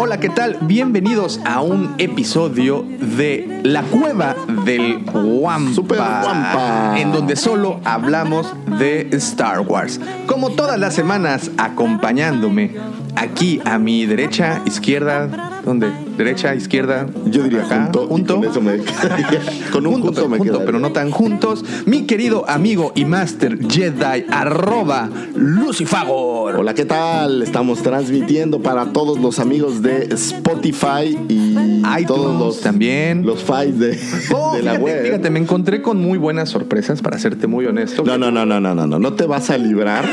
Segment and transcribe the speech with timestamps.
[0.00, 0.58] Hola, ¿qué tal?
[0.62, 4.36] Bienvenidos a un episodio de La Cueva
[4.68, 5.74] del Wampa.
[5.74, 6.94] Super Wampa.
[6.98, 8.46] En donde solo hablamos
[8.78, 9.98] de Star Wars.
[10.26, 12.76] Como todas las semanas, acompañándome
[13.16, 15.60] aquí a mi derecha, izquierda.
[15.64, 15.90] ¿Dónde?
[16.16, 17.06] Derecha, izquierda.
[17.26, 18.06] Yo diría acá, junto.
[18.08, 18.34] Junto.
[18.36, 18.78] Con, eso me
[19.72, 21.64] con un Junto, me junto, pero no tan juntos.
[21.86, 26.56] Mi querido amigo y master Jedi, arroba Lucifagor.
[26.56, 27.42] Hola, ¿qué tal?
[27.42, 33.24] Estamos transmitiendo para todos los amigos de Spotify y iTunes todos los también.
[33.26, 33.98] los files de,
[34.34, 35.04] Oh, de la fíjate, web.
[35.04, 38.04] fíjate, me encontré con muy buenas sorpresas, para serte muy honesto.
[38.04, 40.04] No, no, no, no, no, no, no, no te vas a librar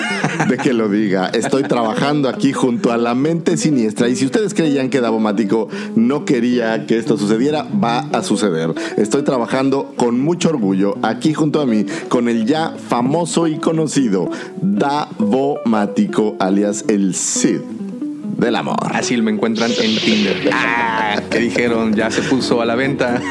[0.50, 1.28] de que lo diga.
[1.28, 6.26] Estoy trabajando aquí junto a la mente siniestra y si ustedes creían que Davomático no
[6.26, 8.74] quería que esto sucediera, va a suceder.
[8.98, 14.30] Estoy trabajando con mucho orgullo aquí junto a mí con el ya famoso y conocido
[14.62, 17.62] Davomático, alias el Cid
[18.38, 18.76] del amor.
[18.94, 20.50] Así me encuentran en Tinder.
[20.54, 23.22] Ah, que dijeron, ya se puso a la venta.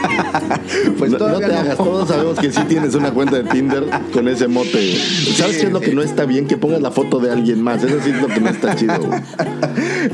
[0.99, 1.37] pues no, te no.
[1.59, 4.97] hagas, todos sabemos que sí tienes una cuenta de Tinder con ese mote.
[5.37, 6.47] ¿Sabes qué es lo que no está bien?
[6.47, 7.83] Que pongas la foto de alguien más.
[7.83, 8.99] Eso sí es lo que no está chido.
[9.01, 9.21] güey.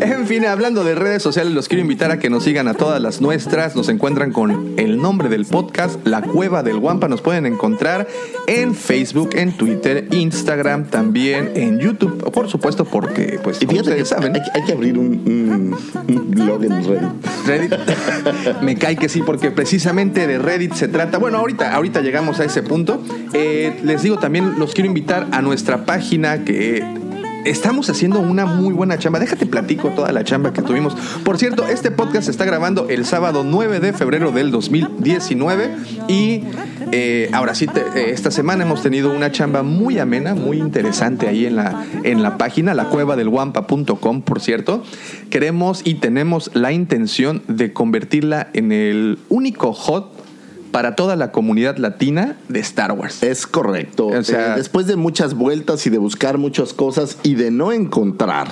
[0.01, 3.01] En fin, hablando de redes sociales, los quiero invitar a que nos sigan a todas
[3.03, 3.75] las nuestras.
[3.75, 7.09] Nos encuentran con el nombre del podcast, La Cueva del Guampa.
[7.09, 8.07] Nos pueden encontrar
[8.47, 12.31] en Facebook, en Twitter, Instagram, también en YouTube.
[12.31, 15.77] Por supuesto, porque, pues, Y fíjate que saben, Hay, que- hay que abrir un,
[16.09, 17.27] un- blog en Reddit.
[17.47, 17.73] Reddit.
[18.63, 21.19] Me cae que sí, porque precisamente de Reddit se trata.
[21.19, 23.03] Bueno, ahorita, ahorita llegamos a ese punto.
[23.35, 26.83] Eh, les digo también, los quiero invitar a nuestra página que
[27.45, 29.19] estamos haciendo una muy buena chamba.
[29.19, 30.95] Déjate platico toda la chamba que tuvimos.
[31.25, 35.71] Por cierto, este podcast se está grabando el sábado 9 de febrero del 2019
[36.09, 36.43] y
[36.93, 41.47] eh, ahora sí, eh, esta semana hemos tenido una chamba muy amena, muy interesante ahí
[41.47, 44.83] en la, en la página, la cueva del guampa.com, por cierto.
[45.31, 50.20] Queremos y tenemos la intención de convertirla en el único hot
[50.71, 53.23] para toda la comunidad latina de Star Wars.
[53.23, 54.07] Es correcto.
[54.07, 57.73] O sea- Eh, después de muchas vueltas y de buscar muchas cosas y de no
[57.73, 58.49] encontrar,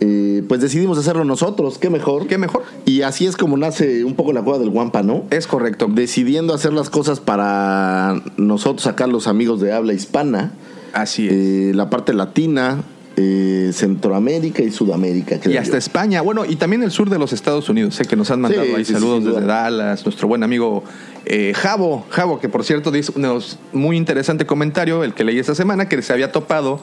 [0.00, 1.78] eh, pues decidimos hacerlo nosotros.
[1.78, 2.26] ¿Qué mejor?
[2.26, 2.62] ¿Qué mejor?
[2.84, 5.24] Y así es como nace un poco la cueva del Guampa, ¿no?
[5.30, 5.86] Es correcto.
[5.90, 10.52] Decidiendo hacer las cosas para nosotros, acá los amigos de habla hispana,
[10.92, 11.32] Así es.
[11.32, 12.82] eh, la parte latina,
[13.16, 15.38] eh, Centroamérica y Sudamérica.
[15.38, 15.78] creo Y hasta yo.
[15.78, 17.94] España, bueno, y también el sur de los Estados Unidos.
[17.94, 20.84] Sé que nos han mandado Sí, ahí sí, saludos desde Dallas, nuestro buen amigo
[21.26, 23.42] eh, Javo, Javo, que por cierto dice un
[23.72, 26.80] muy interesante comentario, el que leí esta semana, que se había topado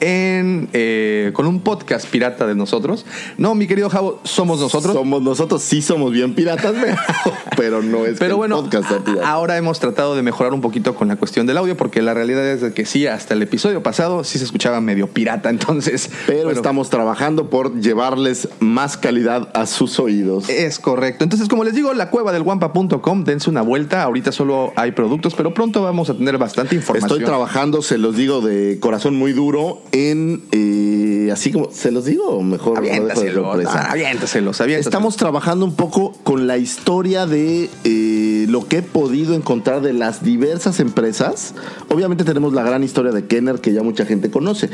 [0.00, 3.06] en eh, con un podcast pirata de nosotros.
[3.38, 4.94] No, mi querido Javo, somos nosotros.
[4.94, 6.74] Somos nosotros, sí somos bien piratas,
[7.56, 9.30] pero, no es que Pero el bueno, podcast pirata.
[9.30, 12.46] ahora hemos tratado de mejorar un poquito con la cuestión del audio, porque la realidad
[12.46, 16.10] es que sí, hasta el episodio pasado sí se escuchaba medio pirata, entonces...
[16.26, 20.48] Pero bueno, estamos trabajando por llevarles más calidad a sus oídos.
[20.48, 21.24] Es correcto.
[21.24, 24.02] Entonces, como les digo, la cueva del guampa.com, dense una vuelta.
[24.02, 27.10] Ahorita solo hay productos, pero pronto vamos a tener bastante información.
[27.10, 32.04] Estoy trabajando, se los digo de corazón muy duro, en eh, así como, ¿se los
[32.04, 33.72] digo o mejor lo dejo de sorpresa?
[33.74, 34.86] ah, aviéntaselos, aviéntaselos.
[34.86, 39.92] Estamos trabajando un poco con la historia de eh, lo que he podido encontrar de
[39.92, 41.54] las diversas empresas.
[41.88, 44.70] Obviamente tenemos la gran historia de Kenner que ya mucha gente conoce,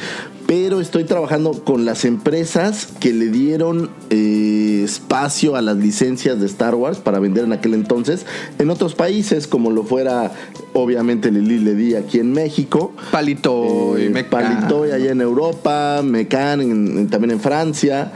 [0.46, 6.46] pero estoy trabajando con las empresas que le dieron eh, espacio a las licencias de
[6.46, 8.26] Star Wars para vender en aquel entonces
[8.58, 10.32] en otros países, como lo fuera
[10.72, 12.92] obviamente Lili Ledi aquí en México.
[13.10, 14.30] Palito y Meca.
[14.30, 18.12] Palitoy allá en Europa, Mecan en- en- también en Francia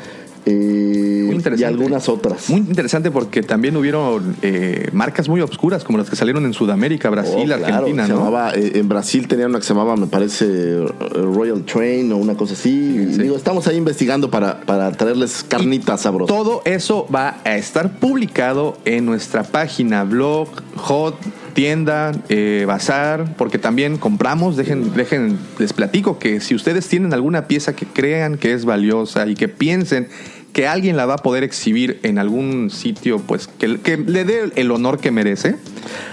[0.47, 2.49] eh, Muy y algunas otras.
[2.49, 7.11] Muy interesante porque también hubieron eh, marcas muy obscuras como las que salieron en Sudamérica,
[7.11, 8.17] Brasil, Oh, claro, Argentina, ¿no?
[8.17, 10.79] llamaba, eh, en Brasil tenía una que se llamaba, me parece,
[11.13, 13.09] Royal Train o una cosa así.
[13.13, 13.21] Sí.
[13.23, 16.35] Digo, estamos ahí investigando para, para traerles carnitas sabrosas.
[16.35, 21.17] Todo eso va a estar publicado en nuestra página, blog, hot,
[21.51, 27.47] tienda, eh, bazar, porque también compramos, dejen, dejen, les platico que si ustedes tienen alguna
[27.47, 30.09] pieza que crean que es valiosa y que piensen
[30.53, 34.71] que alguien la va a poder exhibir en algún sitio, pues que, le dé el
[34.71, 35.57] honor que merece,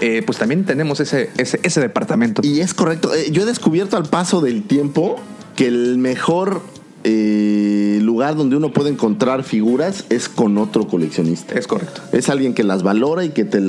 [0.00, 2.42] eh, pues también tenemos ese, ese, ese departamento.
[2.44, 3.14] Y es correcto.
[3.14, 5.16] eh, yo he descubierto al paso del tiempo
[5.56, 6.62] que el mejor
[7.04, 11.54] eh, lugar donde uno puede encontrar figuras es con otro coleccionista.
[11.58, 12.00] Es correcto.
[12.12, 13.60] Es alguien que las valora y que te,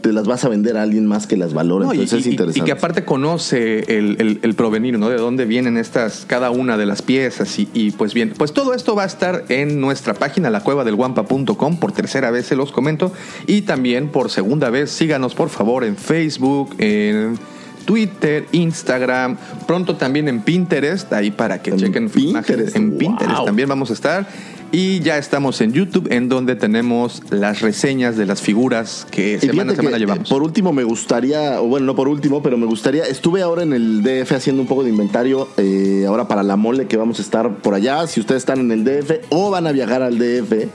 [0.00, 1.86] te las vas a vender a alguien más que las valora.
[1.86, 2.60] No, y, Entonces es y- interesante.
[2.60, 5.08] y que aparte conoce el, el- el provenir, ¿no?
[5.08, 7.58] De dónde vienen estas, cada una de las piezas.
[7.58, 10.84] Y, y, pues bien, pues todo esto va a estar en nuestra página, la cueva
[10.84, 11.78] del guampa.com.
[11.78, 13.12] Por tercera vez se los comento.
[13.46, 17.38] Y también por segunda vez, síganos por favor en Facebook, en
[17.84, 19.36] Twitter, Instagram,
[19.66, 22.74] pronto también en Pinterest, ahí para que En chequen Pinterest, imágenes.
[22.74, 24.26] En Pinterest también vamos a estar.
[24.72, 29.46] Y ya estamos en YouTube, en donde tenemos las reseñas de las figuras que Y
[29.46, 30.28] semana a semana que, llevamos.
[30.28, 33.64] eh, Por último, me gustaría, o bueno, no por último, pero me gustaría, estuve ahora
[33.64, 37.18] en el DF haciendo un poco de inventario, eh, ahora para la mole que vamos
[37.18, 40.18] a estar por allá, si ustedes están en el DF o van a viajar al
[40.18, 40.68] DF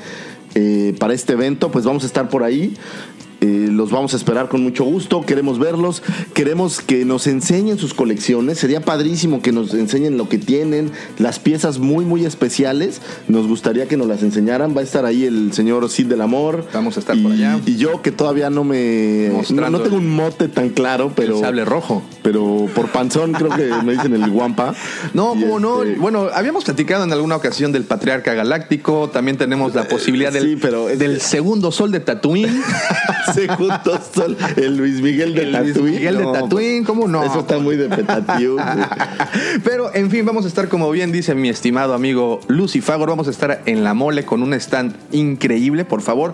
[0.56, 2.76] eh, para este evento, pues vamos a estar por ahí.
[3.42, 6.02] Eh, los vamos a esperar con mucho gusto, queremos verlos,
[6.34, 11.40] queremos que nos enseñen sus colecciones, sería padrísimo que nos enseñen lo que tienen, las
[11.40, 15.52] piezas muy muy especiales, nos gustaría que nos las enseñaran, va a estar ahí el
[15.54, 17.60] señor Cid del Amor, Vamos a estar y, por allá.
[17.66, 19.32] y yo que todavía no me...
[19.50, 21.36] No, tengo un mote tan claro, pero...
[21.36, 22.04] el sable rojo.
[22.24, 24.74] Pero por panzón creo que me dicen el guampa.
[25.14, 25.84] No, como no.
[25.84, 29.10] este, Bueno, habíamos platicado en alguna ocasión del Patriarca Galáctico.
[29.12, 32.62] También tenemos la posibilidad del, sí, pero es- del segundo sol de Tatooine.
[33.34, 35.82] Segundo sol, el Luis Miguel de El Luis.
[35.82, 37.24] Miguel de Tatooine, ¿cómo no?
[37.24, 38.58] Eso está muy de petativo.
[39.64, 43.28] Pero, en fin, vamos a estar, como bien dice mi estimado amigo Lucy Fagor, vamos
[43.28, 46.34] a estar en la mole con un stand increíble, por favor.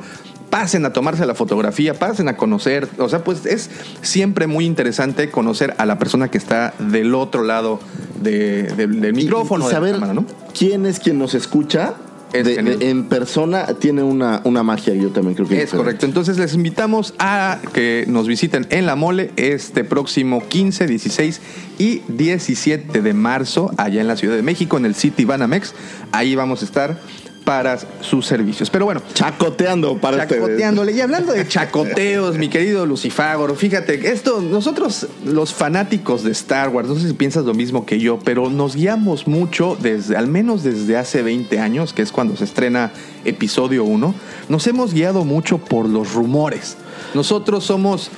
[0.50, 2.90] Pasen a tomarse la fotografía, pasen a conocer.
[2.98, 3.70] O sea, pues es
[4.02, 7.80] siempre muy interesante conocer a la persona que está del otro lado
[8.22, 10.26] de- de- del micrófono, y, y de la saber cámara, ¿no?
[10.58, 11.94] quién es quien nos escucha
[12.34, 12.80] Es de- genial.
[12.80, 15.78] de- en persona tiene una, una magia, yo también creo que Es diferente.
[15.78, 16.06] correcto.
[16.06, 21.42] Entonces les invitamos a que nos visiten en La Mole este próximo 15, 16
[21.78, 25.74] y 17 de marzo, allá en la Ciudad de México, en el City Banamex.
[26.12, 27.00] Ahí vamos a estar
[27.44, 28.70] para sus servicios.
[28.70, 30.42] Pero bueno, Chacoteando para ustedes.
[30.42, 30.92] chacoteándole.
[30.94, 36.88] Y hablando de chacoteos, mi querido Lucifagor, fíjate, esto, nosotros, los fanáticos de Star Wars,
[36.88, 40.64] no sé si piensas lo mismo que yo, pero nos guiamos mucho desde, al menos
[40.64, 42.92] desde hace 20 años, que es cuando se estrena
[43.26, 44.14] episodio 1,
[44.50, 46.78] nos hemos guiado mucho por los rumores.
[47.14, 48.12] Nosotros somos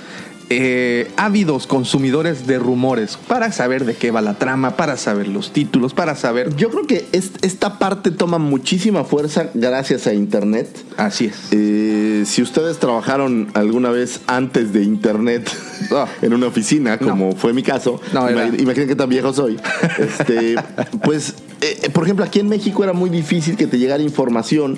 [0.62, 5.52] eh, ávidos consumidores de rumores para saber de qué va la trama, para saber los
[5.52, 6.56] títulos, para saber...
[6.56, 10.68] Yo creo que es- esta parte toma muchísima fuerza gracias a Internet.
[10.98, 11.36] Así es.
[11.52, 15.50] Eh, si ustedes trabajaron alguna vez antes de internet
[16.22, 17.10] en una oficina, No.
[17.10, 19.60] como fue mi caso, No, imag- imaginen qué tan viejo soy.
[19.98, 20.56] Este,
[21.04, 24.78] pues, eh, eh, por ejemplo, aquí en México era muy difícil que te llegara información.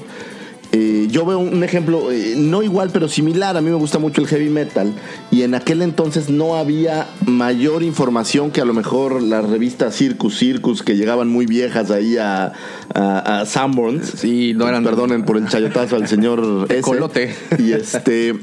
[0.78, 3.56] Eh, yo veo un ejemplo, eh, no igual, pero similar.
[3.56, 4.92] A mí me gusta mucho el heavy metal.
[5.32, 10.38] Y en aquel entonces no había mayor información que a lo mejor las revistas Circus,
[10.38, 12.52] Circus, que llegaban muy viejas ahí a,
[12.94, 14.06] a, a Sanborns.
[14.18, 16.82] Sí, no eran- Perdonen por el chayotazo al señor ese.
[16.82, 17.34] Colote.
[17.58, 18.36] Y este.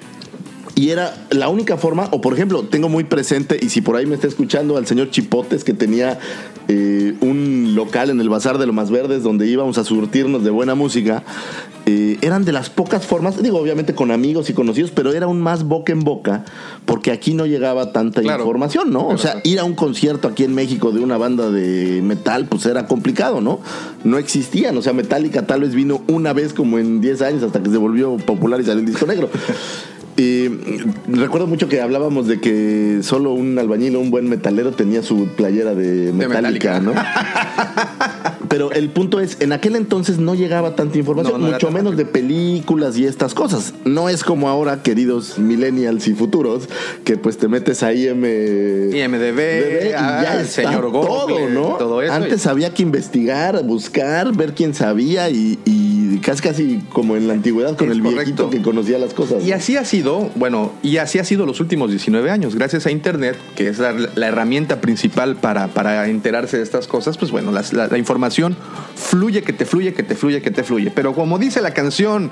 [0.75, 4.07] Y era la única forma, o por ejemplo, tengo muy presente, y si por ahí
[4.07, 6.19] me está escuchando al señor Chipotes, que tenía
[6.69, 10.51] eh, un local en el Bazar de lo Más Verdes donde íbamos a surtirnos de
[10.51, 11.23] buena música,
[11.87, 15.41] eh, eran de las pocas formas, digo, obviamente con amigos y conocidos, pero era un
[15.41, 16.45] más boca en boca,
[16.87, 18.43] porque aquí no llegaba tanta Claro.
[18.45, 19.09] información, ¿no?
[19.09, 22.65] O sea, ir a un concierto aquí en México de una banda de metal, pues
[22.67, 23.59] era complicado, ¿no?
[24.05, 27.61] No existían, o sea, Metallica tal vez vino una vez como en 10 años hasta
[27.63, 29.29] que se volvió popular y salió el disco negro.
[30.17, 30.49] Y
[31.09, 35.29] recuerdo mucho que hablábamos de que solo un albañil o un buen metalero tenía su
[35.29, 36.81] playera de Metallica, Metallica.
[36.81, 36.93] ¿no?
[38.49, 41.71] Pero el punto es, en aquel entonces no llegaba tanta información, No, no era mucho
[41.71, 43.73] menos de películas y estas cosas.
[43.87, 46.69] No es como ahora, queridos millennials y futuros,
[47.05, 48.23] que pues te metes a IM...
[48.93, 51.77] IMDb, y ah, ya el está señor Google, todo, ¿no?
[51.79, 52.13] todo eso.
[52.13, 57.35] Antes había que investigar, buscar, ver quién sabía y, y casi casi como en la
[57.35, 58.21] antigüedad con Es el correcto.
[58.23, 59.45] viejito que conocía las cosas.
[59.45, 60.02] Y así ha sido,
[60.35, 64.27] bueno, y así ha sido los últimos 19 años, gracias a Internet, que es la,
[64.27, 68.57] herramienta principal para, para enterarse de estas cosas, pues bueno, la información
[68.95, 70.91] fluye, que te fluye, que te fluye, que te fluye.
[70.91, 72.31] Pero como dice la canción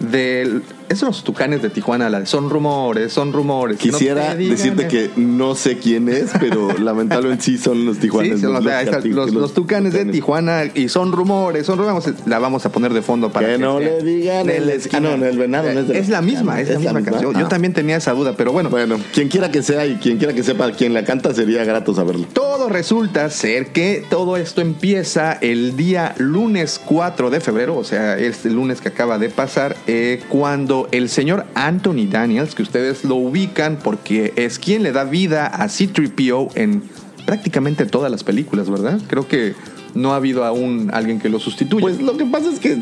[0.00, 0.62] del...
[0.92, 3.78] Esos los tucanes de Tijuana, la de son rumores, son rumores.
[3.78, 4.88] que no Quisiera decirte eso".
[4.90, 8.40] que no sé quién es, pero lamentablemente sí son los tijuanes.
[8.40, 8.62] sí, los,
[9.04, 12.12] los, los tucanes de Tijuana y son rumores, son rumores.
[12.26, 15.16] La vamos a poner de fondo para Que no esté le digan el- ah, no,
[15.16, 17.34] no, el venado no es de la Es la esquina, misma, es, la misma canción.
[17.34, 17.48] Yo Ah.
[17.48, 18.68] también tenía esa duda, pero bueno.
[18.70, 21.94] Bueno, quien quiera que sea y quien quiera que sepa quién la canta, sería grato
[21.94, 22.26] saberlo.
[22.32, 28.18] Todo resulta ser que todo esto empieza el día lunes 4 de febrero, o sea,
[28.18, 33.16] este lunes que acaba de pasar, eh, cuando el señor Anthony Daniels, que ustedes lo
[33.16, 36.82] ubican porque es quien le da vida a C-3PO en
[37.26, 39.00] prácticamente todas las películas, ¿verdad?
[39.08, 39.54] Creo que
[39.94, 41.80] no ha habido aún alguien que lo sustituya.
[41.80, 42.78] Pues lo que pasa es que.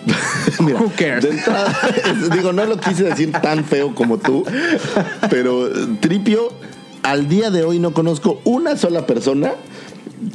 [0.60, 1.24] Mira, Who cares?
[1.24, 1.76] de entrada,
[2.32, 4.44] digo, no lo quise decir tan feo como tú,
[5.28, 6.52] pero eh, Tripio,
[7.02, 9.52] al día de hoy no conozco una sola persona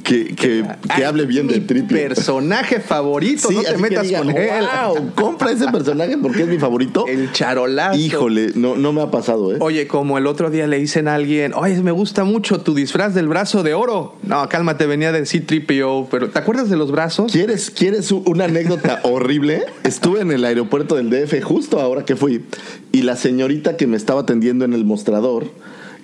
[0.04, 0.64] que, que,
[1.06, 1.98] hable bien mi de Tripio.
[1.98, 4.50] personaje favorito, no te metas digan, con él.
[4.88, 7.06] "Wow, compra ese personaje porque es mi favorito.
[7.08, 7.98] El charolazo.
[8.00, 9.58] Híjole, no, no me ha pasado, ¿eh?
[9.60, 13.14] Oye, como el otro día le dicen a alguien, oye, me gusta mucho tu disfraz
[13.14, 14.16] del brazo de oro.
[14.24, 17.32] No, cálmate, venía de C-3PO, pero ¿te acuerdas de los brazos?
[17.32, 19.66] ¿Quieres, ¿Quieres una anécdota horrible?
[19.84, 22.46] Estuve en el aeropuerto del DF justo ahora que fui
[22.92, 25.46] y la señorita que me estaba atendiendo en el mostrador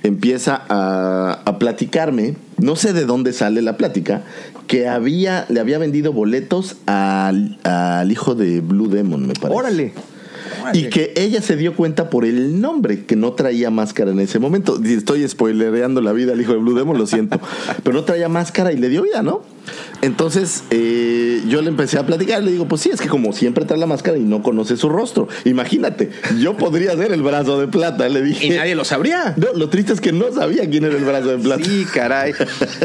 [0.03, 4.23] empieza a, a platicarme, no sé de dónde sale la plática,
[4.67, 9.59] que había, le había vendido boletos al, al hijo de Blue Demon, me parece.
[9.59, 9.93] Órale.
[10.73, 14.39] Y que ella se dio cuenta por el nombre, que no traía máscara en ese
[14.39, 14.79] momento.
[14.83, 17.39] Y Estoy spoilereando la vida al hijo de Blue Demon, lo siento.
[17.83, 19.41] Pero no traía máscara y le dio vida, ¿no?
[20.01, 23.65] Entonces eh, yo le empecé a platicar, le digo, pues sí, es que como siempre
[23.65, 25.27] trae la máscara y no conoce su rostro.
[25.45, 28.47] Imagínate, yo podría ser el brazo de plata, le dije.
[28.47, 29.33] Y nadie lo sabría.
[29.37, 31.63] No, lo triste es que no sabía quién era el brazo de plata.
[31.63, 32.33] Sí, caray.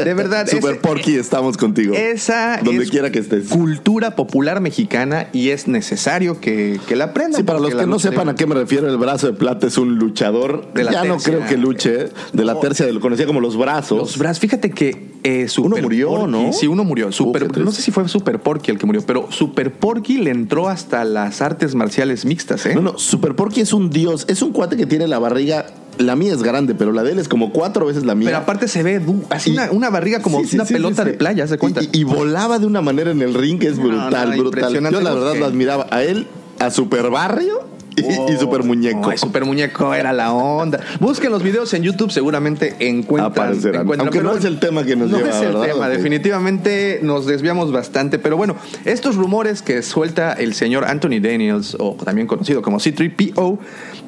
[0.03, 0.47] De verdad.
[0.51, 1.95] Super ese- Porky, estamos contigo.
[1.95, 3.47] Esa Donde es quiera que estés.
[3.47, 7.37] cultura popular mexicana y es necesario que, que la aprendan.
[7.41, 9.77] Sí, para los que no sepan a qué me refiero, el brazo de plata es
[9.77, 10.71] un luchador.
[10.73, 13.57] De la ya no creo que luche, de la tercia, de lo conocía como los
[13.57, 13.97] brazos.
[13.97, 16.53] Los brazos, fíjate que eh, Uno murió, Porky- ¿no?
[16.53, 17.11] Sí, uno murió.
[17.11, 20.69] Super- no sé si fue Super Porky el que murió, pero Super Porky le entró
[20.69, 22.75] hasta las artes marciales mixtas, ¿eh?
[22.75, 25.65] No, no, Super Porky es un dios, es un cuate que tiene la barriga,
[25.97, 28.27] la mía es grande, pero la de él es como cuatro veces la mía.
[28.27, 31.13] Pero aparte se ve así una, una barriga como Sí, sí, una sí, pelota de
[31.13, 31.81] playa, ¿se cuenta?
[31.81, 34.73] Y, y volaba de una manera en el ring que es brutal, no, brutal.
[34.91, 36.27] Yo la verdad lo admiraba a él,
[36.59, 37.61] a Super Barrio
[37.97, 39.09] y, y Super Muñeco.
[39.09, 40.79] Ay, Super Muñeco era la onda.
[40.99, 43.59] Busquen los videos en YouTube, seguramente encuentran.
[43.99, 45.61] Aunque no es el tema que nos no lleva, es el ¿verdad?
[45.73, 48.19] tema, definitivamente nos desviamos bastante.
[48.19, 53.57] Pero bueno, estos rumores que suelta el señor Anthony Daniels, o también conocido como C3PO,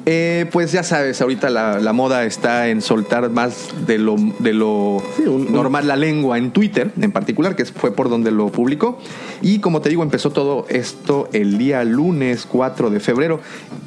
[0.06, 4.54] eh, pues ya sabes, ahorita la, la moda está en soltar más de lo, de
[4.54, 8.30] lo Sí, un- un- normal la lengua en Twitter, en particular, que fue por donde
[8.30, 8.98] lo publicó.
[9.42, 13.40] Y como te digo, empezó todo esto el día lunes 4 de febrero.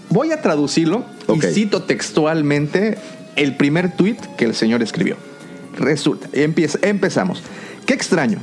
[0.09, 2.97] Voy a traducirlo y cito textualmente
[3.35, 5.17] el primer tweet que el señor escribió.
[5.77, 7.41] Resulta, empieza, empezamos.
[7.85, 8.39] Qué extraño.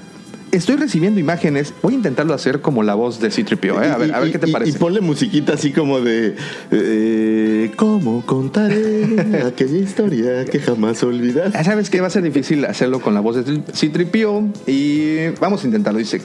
[0.50, 1.72] Estoy recibiendo imágenes.
[1.80, 3.84] Voy a intentarlo hacer como la voz de C-3PO.
[3.84, 3.90] ¿eh?
[3.90, 4.72] A ver, a ver qué te y- parece.
[4.72, 6.34] Y ponle musiquita así como de.
[6.72, 11.52] eh, ¿Cómo contaré aquella historia que jamás olvidas?
[11.52, 15.62] Ya sabes que va a ser difícil hacerlo con la voz de C-3PO y vamos
[15.62, 16.00] a intentarlo.
[16.00, 16.20] Dice,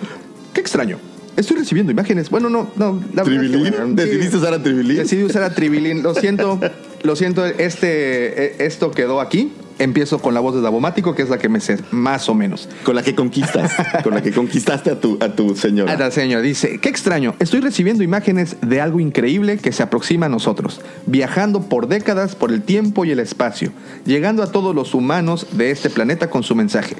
[0.53, 0.98] qué extraño.
[1.38, 2.30] Estoy recibiendo imágenes.
[2.30, 3.01] Bueno, no, no.
[3.13, 3.74] La verdad es que, ¿Tribilín?
[3.74, 3.94] sí.
[3.96, 4.98] ¿Decidiste usar a Tribilín?
[4.98, 6.04] Decidí usar a Tribilín.
[6.04, 6.60] Lo siento,
[7.04, 7.46] lo siento.
[7.46, 9.51] Este, eh, esto quedó aquí.
[9.77, 12.70] Empiezo con la voz de Davomático, que es la que me sé más o menos.
[12.84, 13.74] Con la que conquistas.
[14.06, 15.92] con la que conquistaste a tu, a tu señora.
[15.92, 20.30] Ada señor dice, qué extraño, estoy recibiendo imágenes de algo increíble que se aproxima a
[20.30, 23.74] nosotros, viajando por décadas por el tiempo y el espacio,
[24.06, 26.96] llegando a todos los humanos de este planeta con su mensaje.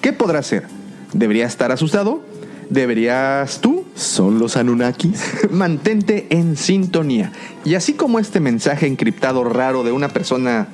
[0.00, 0.68] ¿Qué podrá ser?
[1.12, 2.22] ¿Debería estar asustado?
[2.70, 3.84] ¿Deberías tú?
[3.96, 5.20] ¿Son los Anunnakis?
[5.50, 7.32] Mantente en sintonía.
[7.64, 10.68] Y así como este mensaje encriptado raro de una persona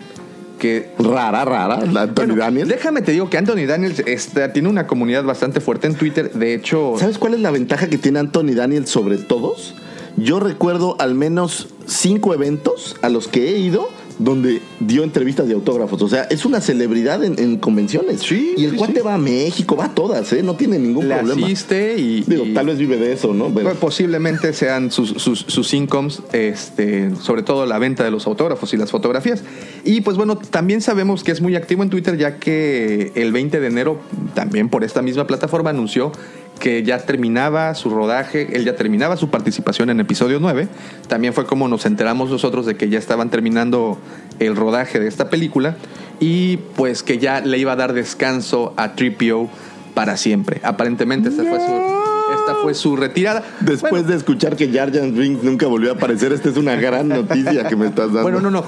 [0.58, 1.76] que Rara, rara.
[1.76, 2.68] Anthony Bueno, Daniel.
[2.68, 6.32] Déjame te digo que Anthony Daniels está- tiene una comunidad bastante fuerte en Twitter.
[6.32, 9.74] De hecho, ¿Sabes cuál es la ventaja que tiene Anthony Daniel sobre todos?
[10.16, 15.54] Yo recuerdo al menos cinco eventos a los que he ido donde dio entrevistas de
[15.54, 16.00] autógrafos.
[16.02, 18.20] O sea, es una celebridad en, en convenciones.
[18.20, 19.00] Sí, Y el sí, cuate sí.
[19.06, 20.42] va a México, va a todas, ¿eh?
[20.42, 21.46] No tiene ningún le problema.
[21.46, 23.46] asiste y, Digo, y- tal vez vive de eso, ¿no?
[23.52, 28.26] Pero- Pues, posiblemente sean sus, sus, sus incomes, este, sobre todo la venta de los
[28.26, 29.42] autógrafos y las fotografías.
[29.84, 33.60] Y pues bueno, también sabemos que es muy activo en Twitter, ya que el 20
[33.60, 33.98] de enero,
[34.34, 36.12] también por esta misma plataforma, anunció
[36.58, 40.68] que ya terminaba su rodaje, él ya terminaba su participación en episodio 9.
[41.08, 43.98] También fue como nos enteramos nosotros de que ya estaban terminando
[44.38, 45.76] el rodaje de esta película
[46.20, 49.48] y pues que ya le iba a dar descanso a Tripio
[49.94, 50.60] para siempre.
[50.62, 53.42] Aparentemente esta fue su, esta fue su retirada.
[53.60, 56.76] Después Bueno, de escuchar que Jar Jar Binks nunca volvió a aparecer, esta es una
[56.76, 58.22] gran noticia que me estás dando.
[58.22, 58.64] Bueno, no, no.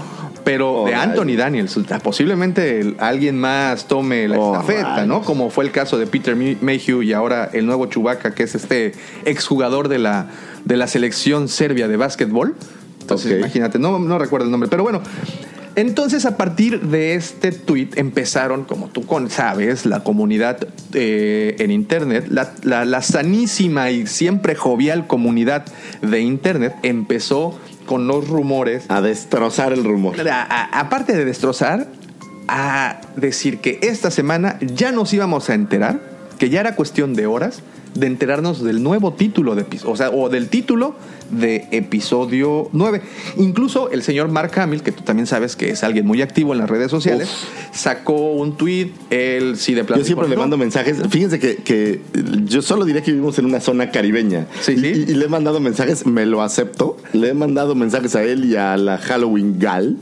[0.51, 1.11] Pero de Alright.
[1.19, 4.61] Anthony Daniels, posiblemente alguien más tome la Alright.
[4.71, 5.21] estafeta, ¿no?
[5.23, 8.93] Como fue el caso de Peter Mayhew y ahora el nuevo Chewbacca, que es este
[9.27, 10.29] exjugador de la,
[10.65, 12.55] de la selección serbia de básquetbol.
[13.01, 15.03] Entonces, imagínate, no, no recuerdo el nombre, pero bueno.
[15.77, 22.27] Entonces, a partir de este tweet empezaron, como tú sabes, la comunidad eh, en Internet,
[22.31, 25.67] la, la- la sanísima y siempre jovial comunidad
[26.03, 27.57] de Internet empezó
[27.89, 30.15] con los rumores A destrozar el rumor.
[30.31, 31.89] a- a- aparte de destrozar,
[32.47, 35.99] a decir que esta semana ya nos íbamos a enterar,
[36.39, 37.61] que ya era cuestión de horas,
[37.95, 40.95] de enterarnos del nuevo título de episodio, o sea, o del título
[41.31, 43.03] de episodio 9.
[43.37, 46.59] Incluso el señor Mark Hamill, que tú también sabes que es alguien muy activo en
[46.59, 47.29] las redes sociales,
[47.73, 50.01] sacó un tweet, él sí de plano.
[50.01, 50.99] Yo siempre le mando mensajes.
[51.11, 52.01] Fíjense que, que
[52.45, 54.47] yo solo diré que vivimos en una zona caribeña.
[54.61, 55.05] Sí, y, sí.
[55.09, 56.97] y- le he mandado mensajes, me lo acepto.
[57.13, 59.97] Le he mandado mensajes a él y a la Halloween Gal.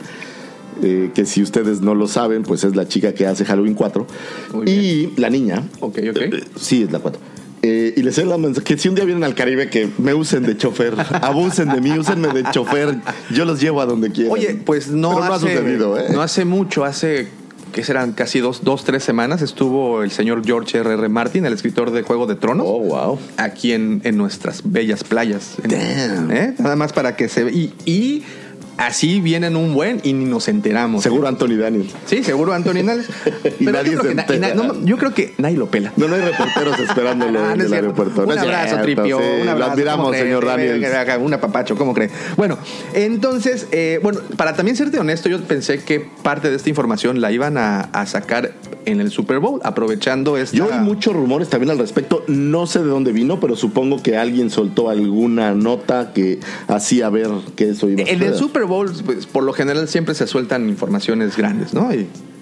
[0.83, 4.07] eh, que si ustedes no lo saben, pues es la chica que hace Halloween 4.
[4.53, 5.63] Muy y la niña.
[5.81, 6.17] Ok, ok.
[6.19, 7.19] eh, sí, es la 4.
[7.63, 10.57] Eh, y les mensaje que si un día vienen al Caribe que me usen de
[10.57, 12.97] chofer, abusen de mí, úsenme de chofer,
[13.31, 14.33] yo los llevo a donde quieran.
[14.33, 16.07] Oye, pues no, Pero no ha hace, sucedido, ¿eh?
[16.13, 17.29] no hace mucho, hace
[17.73, 20.95] que serán casi dos, dos, tres semanas, estuvo el señor George R.
[20.95, 21.09] R.
[21.09, 22.67] Martin, el escritor de Juego de Tronos.
[22.69, 23.19] Oh, wow.
[23.37, 25.57] aquí en, en nuestras bellas playas.
[25.63, 26.31] Damn.
[26.31, 26.55] ¿eh?
[26.59, 27.53] Nada más para que se ve.
[27.53, 28.25] Y, y
[28.77, 31.03] así vienen un buen y ni nos enteramos.
[31.03, 31.91] Seguro Anthony Daniel.
[32.07, 33.07] Sí, seguro Anthony Nales.
[33.59, 34.55] Y Pero nadie yo, creo se que entera.
[34.55, 35.93] no, yo creo que nadie lo pela.
[35.97, 38.25] No, no hay reporteros esperándolo Ah, en el aeropuerto.
[38.25, 39.19] Un abrazo, Tripio.
[39.19, 39.59] Un abrazo.
[39.59, 40.81] Lo admiramos, señor Que- Daniel.
[40.81, 42.11] que haga Un apapacho, ¿cómo cree?
[42.37, 42.59] Bueno,
[42.93, 47.31] entonces, eh, bueno, para también serte honesto, yo pensé que parte de esta información la
[47.33, 48.53] iban a, a sacar
[48.85, 50.57] en el Super Bowl, aprovechando esta...
[50.57, 52.25] Yo oí muchos rumores también al respecto.
[52.29, 57.29] No sé de dónde vino, pero supongo que alguien soltó alguna nota que hacía ver
[57.57, 58.35] que eso iba a En el.
[58.37, 61.91] Super Bowl, pues, por lo general, siempre se sueltan informaciones grandes, ¿no?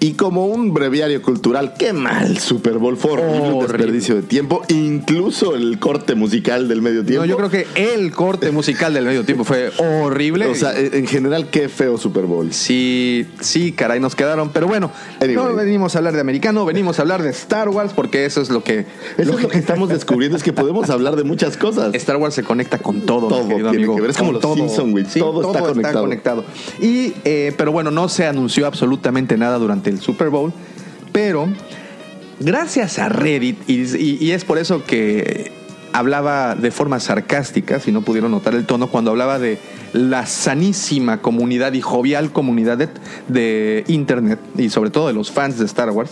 [0.05, 4.61] Y como un breviario cultural, qué mal Super Bowl fue horrible, un desperdicio de tiempo,
[4.67, 7.25] incluso el corte musical del medio tiempo.
[7.25, 10.45] no, yo creo que el corte musical del medio tiempo fue horrible.
[10.45, 12.53] O sea, en en general, qué feo Super Bowl.
[12.53, 14.49] Sí, sí, caray, nos quedaron.
[14.49, 15.35] Pero bueno, Anyway.
[15.35, 18.49] no venimos a hablar de americano, venimos a hablar de Star Wars, porque eso es
[18.51, 18.85] lo que.
[19.17, 21.95] Eso es lo que estamos descubriendo, es que podemos hablar de muchas cosas.
[21.95, 23.95] Star Wars se conecta con todo, Todo mi querido tiene amigo.
[23.95, 26.45] que ver, es como los Simpson, Sí, todo está conectado.
[26.79, 30.53] Y, eh, pero bueno, no se anunció absolutamente nada durante el Super Bowl,
[31.11, 31.47] pero
[32.39, 35.51] gracias a Reddit, y, es por eso que
[35.93, 39.57] hablaba de forma sarcástica, si no pudieron notar el tono, cuando hablaba de
[39.93, 42.89] la sanísima comunidad y jovial comunidad
[43.27, 46.11] de Internet, y sobre todo de los fans de Star Wars,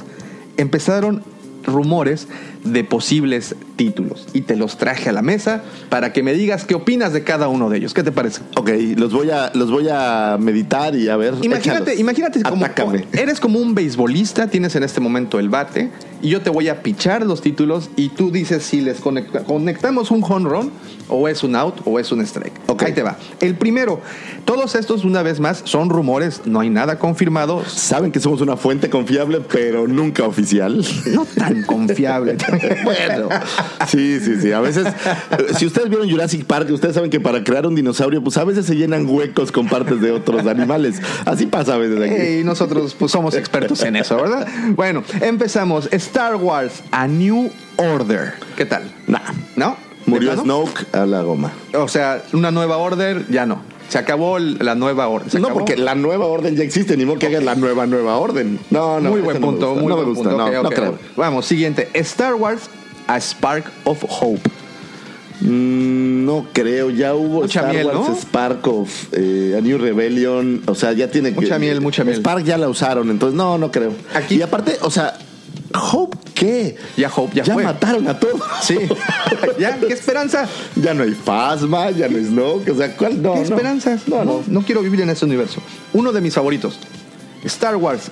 [0.57, 1.23] empezaron
[1.65, 2.27] rumores
[2.63, 4.27] de posibles títulos.
[4.33, 7.47] Y te los traje a la mesa para que me digas qué opinas de cada
[7.47, 7.93] uno de ellos.
[7.93, 8.41] ¿Qué te parece?
[8.55, 11.33] Ok, los voy a, los voy a meditar y a ver.
[11.41, 11.99] Imagínate, échalos.
[11.99, 13.05] imagínate como Atácame.
[13.13, 15.89] eres como un beisbolista, tienes en este momento el bate
[16.21, 20.09] y yo te voy a pichar los títulos y tú dices si les conecta- conectamos
[20.11, 20.71] un home run
[21.09, 22.53] o es un out o es un strike.
[22.67, 22.83] Ok.
[22.83, 23.17] Ahí te va.
[23.41, 23.99] El primero,
[24.45, 28.55] todos estos una vez más son rumores, no hay nada confirmado, Saben que somos una
[28.55, 30.83] fuente confiable, pero nunca oficial.
[31.13, 32.37] no tan confiable.
[32.83, 33.29] bueno,
[33.87, 34.51] sí, sí, sí.
[34.51, 38.23] A veces, eh, si ustedes vieron Jurassic Park, ustedes saben que para crear un dinosaurio,
[38.23, 41.01] pues a veces se llenan huecos con partes de otros animales.
[41.25, 42.39] Así pasa a veces aquí.
[42.39, 44.47] Y nosotros pues somos expertos en eso, ¿verdad?
[44.75, 45.89] Bueno, empezamos.
[45.91, 48.33] Star Wars, A New Order.
[48.55, 48.91] ¿Qué tal?
[49.07, 49.19] Nah.
[49.55, 49.77] ¿No?
[50.05, 50.35] Murió.
[50.35, 51.51] Snoke a la goma.
[51.73, 53.61] O sea, una nueva order, ya no.
[53.93, 55.29] Se acabó el- la nueva orden.
[55.29, 55.59] ¿Se No, acabó?
[55.59, 58.57] porque la nueva orden ya existe, ni modo que hagan la nueva nueva orden.
[58.71, 59.11] No, no.
[59.11, 60.97] muy buen punto, muy no buen me gusta, punto.
[61.15, 61.89] Vamos, siguiente.
[61.93, 62.63] Star Wars,
[63.05, 64.49] A Spark of Hope.
[65.41, 68.15] Mm, no creo, ya hubo Mucha Star miel, Wars ¿no?
[68.15, 72.17] Spark of eh, A New Rebellion, o sea, ya tiene que Mucha miel, mucha miel.
[72.17, 73.91] Spark ya la usaron, entonces no, no creo.
[74.15, 75.13] Aquí- y aparte, o sea,
[75.75, 76.75] Hope qué?
[76.97, 77.63] Ya Hope, ya, Ya fue.
[77.63, 78.41] mataron a todos.
[78.61, 78.77] Sí.
[79.59, 79.77] ¿Ya?
[79.79, 80.47] ¿Qué esperanza?
[80.75, 83.21] ya no hay Phasma, ya no hay Snoke, o sea, ¿cuál?
[83.21, 83.45] No, ¿Qué no.
[83.45, 84.07] esperanzas?
[84.07, 84.43] No, no.
[84.47, 85.61] no quiero vivir en ese universo.
[85.93, 86.79] Uno de mis favoritos.
[87.43, 88.03] Star Wars,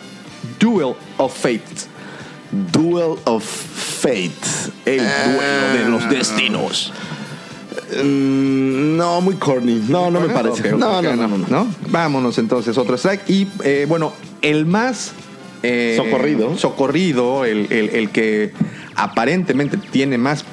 [0.59, 1.87] Duel of Fates.
[2.51, 4.31] Duel of Fate.
[4.85, 6.91] El duelo de los destinos.
[8.03, 9.83] Mm, no, muy corny.
[9.87, 10.71] No, no me parece.
[10.71, 11.67] No, no, no, no.
[11.89, 13.29] Vámonos entonces, otro strike.
[13.29, 15.11] Y eh, bueno, el más
[15.63, 16.57] eh, Socorrido.
[16.57, 18.51] socorrido, el, el- el que
[18.95, 20.43] aparentemente tiene más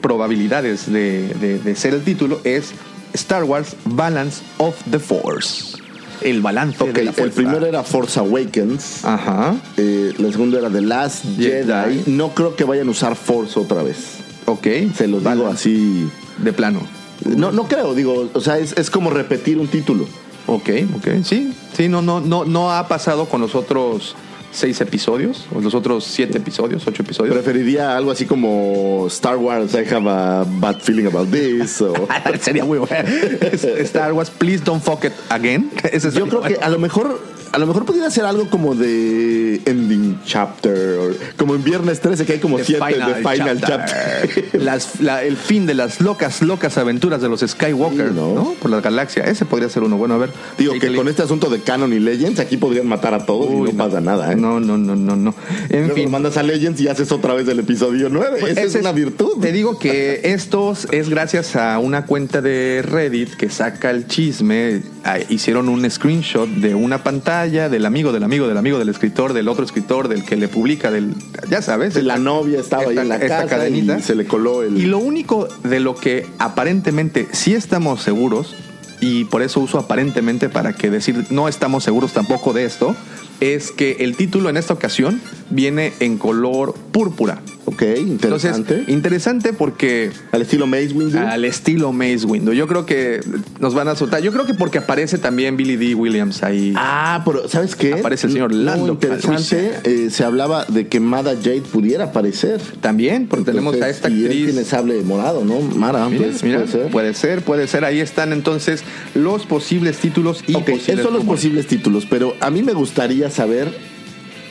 [0.00, 2.72] probabilidades de, de- de ser el título, es
[3.12, 5.76] Star Wars Balance of the Force.
[6.20, 9.04] El balance Ok, de la el primero era Force Awakens.
[9.04, 9.56] Ajá.
[9.76, 11.66] Eh, la segunda era The Last Jedi.
[11.66, 12.02] Jedi.
[12.06, 14.18] No creo que vayan a usar Force otra vez.
[14.46, 14.66] Ok.
[14.96, 16.08] Se los digo así.
[16.38, 16.80] De plano.
[17.24, 20.06] No, no creo, digo, o sea, es, es como repetir un título.
[20.46, 21.08] Ok, ok.
[21.24, 24.14] Sí, sí, no, no, no, no ha pasado con los otros
[24.54, 27.34] seis episodios, o los otros siete episodios, ocho episodios.
[27.34, 31.80] Preferiría algo así como Star Wars, I have a bad feeling about this.
[31.82, 31.92] O...
[32.40, 33.08] Sería muy bueno.
[33.52, 35.70] Star Wars, please don't fuck it again.
[35.92, 37.20] Ese Yo creo que a lo mejor
[37.54, 42.26] a lo mejor pudiera ser algo como de Ending Chapter, o como en Viernes 13,
[42.26, 44.28] que hay como The siete Final de Final Chapter.
[44.34, 44.60] Chapter.
[44.62, 48.34] Las- la- el fin de las locas, locas aventuras de los Skywalker, Sí, ¿no?
[48.34, 48.54] ¿no?
[48.60, 49.24] Por la galaxia.
[49.24, 49.96] Ese podría ser uno.
[49.96, 50.30] Bueno, a ver.
[50.58, 53.70] Digo que con este asunto de Canon y Legends, aquí podrían matar a todos Uy,
[53.70, 54.36] y no, pasa nada, ¿eh?
[54.36, 55.34] No, no, no, no, no.
[55.68, 56.10] En Luego fin.
[56.10, 58.40] mandas a Legends y haces otra vez el episodio 9.
[58.50, 59.40] Esa es una virtud.
[59.40, 64.82] Te digo que esto es gracias a una cuenta de Reddit que saca el chisme.
[65.04, 69.32] Ah, Hicieron un screenshot de una pantalla del amigo, del amigo, del amigo, del escritor,
[69.32, 71.14] del otro escritor, del que le publica, del.
[71.48, 72.02] Ya sabes.
[72.02, 73.98] La novia estaba ahí en la esta casa cadenita.
[73.98, 74.78] y se le coló el...
[74.78, 78.54] Y lo único de lo que aparentemente sí estamos seguros,
[79.00, 82.96] y por eso uso aparentemente para que decir no estamos seguros tampoco de esto,
[83.40, 85.20] es que el título en esta ocasión
[85.50, 87.40] viene en color púrpura.
[87.66, 88.84] Ok, Entonces, interesante.
[88.92, 91.18] interesante porque Al estilo Maze Windu.
[91.18, 92.52] al estilo Maze Window.
[92.52, 93.20] Yo creo que
[93.58, 94.20] nos van a soltar.
[94.22, 95.94] Yo creo que porque aparece también Billy D.
[95.94, 96.74] Williams ahí.
[96.76, 97.94] Ah, pero ¿sabes qué?
[97.94, 102.60] Aparece el señor Lando interesante, eh, se hablaba de que Mada Jade pudiera aparecer.
[102.82, 104.44] También, porque tenemos a esta Y actriz.
[104.46, 105.60] tiene sable morado, ¿no?
[105.60, 106.90] Mara, Mira, pues, mira, puede ser.
[106.90, 107.84] puede ser, puede ser.
[107.86, 111.40] Ahí están entonces los posibles títulos y ok, posibles esos son los rumores.
[111.40, 113.76] posibles títulos, pero a mí me gustaría saber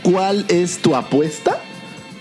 [0.03, 1.59] cuál es tu apuesta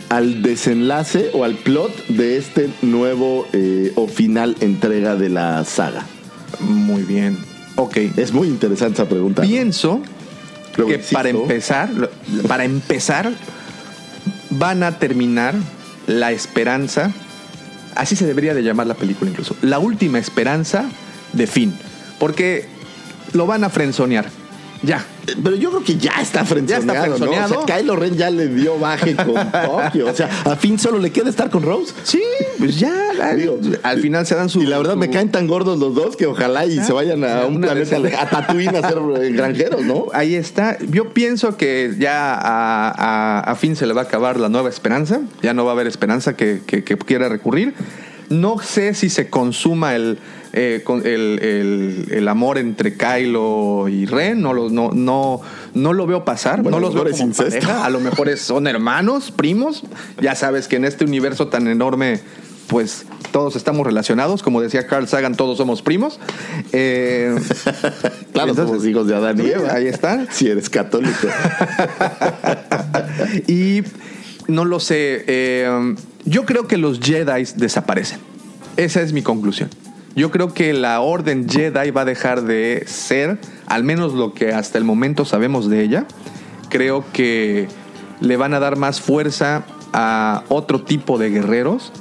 [0.09, 6.05] al desenlace o al plot de este nuevo eh, o final entrega de la saga.
[6.61, 7.39] Muy bien.
[7.77, 7.97] Ok.
[8.17, 9.43] Es muy interesante esa pregunta.
[9.43, 10.03] Pienso
[10.77, 11.15] que insisto.
[11.15, 11.91] para empezar,
[12.47, 13.33] para empezar,
[14.51, 15.55] van a terminar
[16.07, 17.13] la esperanza.
[17.95, 19.57] Así se debería de llamar la película incluso.
[19.63, 20.85] La última esperanza
[21.33, 21.75] de fin.
[22.19, 22.67] Porque
[23.33, 24.42] lo van a frenzonear.
[24.83, 25.05] Ya.
[25.45, 27.17] Pero yo creo que ya está frenzoneado, Ya está ¿no?
[27.17, 27.61] frenzoneado.
[27.61, 30.09] O sea, Kylo Ren ya le dio baje con Tokio.
[30.09, 31.93] O sea, a fin solo le queda estar con Rose.
[32.03, 32.21] Sí,
[32.59, 32.93] pues ya.
[33.37, 34.61] Digo, al final se dan su.
[34.63, 37.47] Y la verdad me caen tan gordos los dos que ojalá y se vayan a
[37.47, 40.07] un planeta, a Tatooine a ser eh, granjeros, ¿no?
[40.13, 40.77] Ahí está.
[40.91, 44.69] Yo pienso que ya a, a- a fin se le va a acabar la nueva
[44.69, 45.21] esperanza.
[45.43, 47.75] Ya no va a haber esperanza que, que- que quiera recurrir.
[48.29, 50.19] No sé si se consuma el,
[50.53, 54.41] eh, con- el, el- el amor entre Kylo y Ren.
[54.43, 55.41] No lo, no, no,
[55.75, 56.63] no lo veo pasar.
[56.63, 57.85] Bueno, no los veo como pareja.
[57.85, 59.83] A lo mejor es- son hermanos, primos.
[60.21, 62.21] Ya sabes que en este universo tan enorme,
[62.69, 64.43] pues todos estamos relacionados.
[64.43, 66.19] Como decía Carl Sagan, todos somos primos.
[66.73, 67.35] Eh,
[68.33, 69.75] Claro, Entonces, somos hijos de Adán y Eva.
[69.75, 70.27] ahí está.
[70.31, 71.29] Si eres católico.
[73.47, 73.83] Y
[74.49, 75.25] no lo sé.
[75.27, 78.19] eh, yo creo que los Jedi desaparecen.
[78.77, 79.69] Esa es mi conclusión.
[80.15, 84.53] Yo creo que la orden Jedi va a dejar de ser, al menos lo que
[84.53, 86.07] hasta el momento sabemos de ella.
[86.69, 87.69] Creo que
[88.21, 91.93] le van a dar más fuerza a otro tipo de guerreros.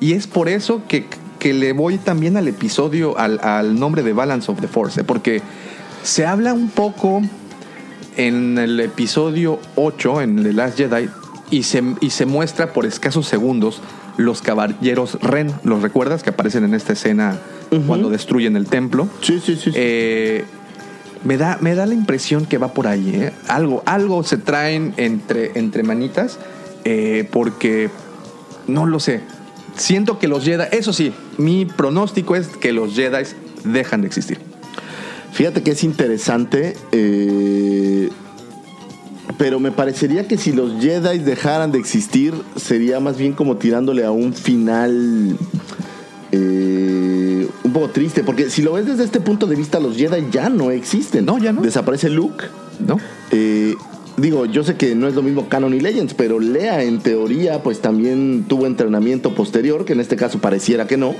[0.00, 1.06] Y es por eso que,
[1.38, 5.04] que le voy también al episodio, al, al nombre de Balance of the Force.
[5.04, 5.40] Porque
[6.02, 7.22] se habla un poco
[8.16, 11.08] en el episodio 8, en The Last Jedi,
[11.50, 13.80] y se, y se muestra por escasos segundos
[14.16, 15.52] los caballeros Ren.
[15.62, 17.38] ¿Los recuerdas que aparecen en esta escena
[17.86, 19.08] cuando destruyen el templo?
[19.20, 19.70] Sí, sí, sí.
[19.70, 19.72] sí.
[19.74, 20.44] Eh,
[21.24, 23.10] me, da, me da la impresión que va por ahí.
[23.14, 23.32] ¿eh?
[23.48, 26.38] Algo, algo se traen entre, entre manitas
[26.84, 27.90] eh, porque
[28.66, 29.20] no lo sé.
[29.76, 33.24] Siento que los Jedi, eso sí, mi pronóstico es que los Jedi
[33.64, 34.38] dejan de existir.
[35.32, 38.10] Fíjate que es interesante, eh,
[39.38, 44.04] pero me parecería que si los Jedi dejaran de existir, sería más bien como tirándole
[44.04, 45.36] a un final
[46.32, 50.26] eh, un poco triste, porque si lo ves desde este punto de vista, los Jedi
[50.30, 51.24] ya no existen.
[51.26, 51.62] No, ya no.
[51.62, 52.44] Desaparece Luke.
[52.86, 52.96] ¿No?
[53.30, 53.74] Eh,
[54.16, 57.62] digo, yo sé que no es lo mismo Canon y Legends, pero Lea en teoría
[57.62, 61.14] pues también tuvo entrenamiento posterior, que en este caso pareciera que no.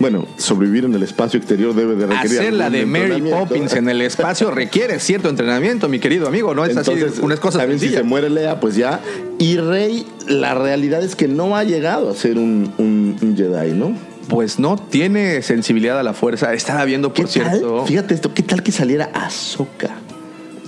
[0.00, 3.20] Bueno, sobrevivir en el espacio exterior debe de requerir Hacer la de Mary.
[3.20, 6.54] Poppins en el espacio requiere cierto entrenamiento, mi querido amigo.
[6.54, 9.00] No es Entonces, así unas cosas también si se muere Lea, pues ya.
[9.40, 13.72] Y Rey, la realidad es que no ha llegado a ser un, un- un Jedi,
[13.72, 13.92] ¿no?
[14.28, 16.52] Pues no tiene sensibilidad a la fuerza.
[16.52, 17.78] Estaba viendo, por ¿Qué cierto.
[17.78, 17.86] tal?
[17.86, 19.96] Fíjate esto, ¿qué tal que saliera Ahsoka?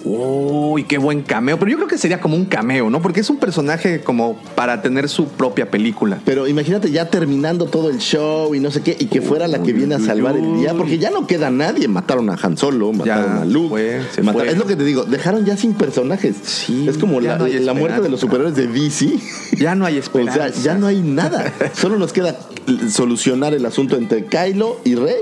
[0.05, 1.59] Uy, qué buen cameo.
[1.59, 3.03] Pero yo creo que sería como un cameo, ¿no?
[3.03, 6.19] Porque es un personaje como para tener su propia película.
[6.25, 9.63] Pero imagínate ya terminando todo el show y no sé qué, y que fuera la
[9.63, 11.87] que viene a salvar el día, porque ya no queda nadie.
[11.89, 13.69] Mataron a Han Solo, mataron Ya a Luke.
[13.69, 14.49] fue, se mataron- fue.
[14.53, 16.37] Es lo que te digo, dejaron ya sin personajes.
[16.43, 19.19] Sí, es como la, no hay la muerte de los superhéroes de DC.
[19.59, 20.51] Ya no hay O esperanza.
[20.51, 21.53] sea, ya no hay nada.
[21.75, 22.39] Solo nos queda
[22.89, 25.17] solucionar el asunto entre Kylo y Rey.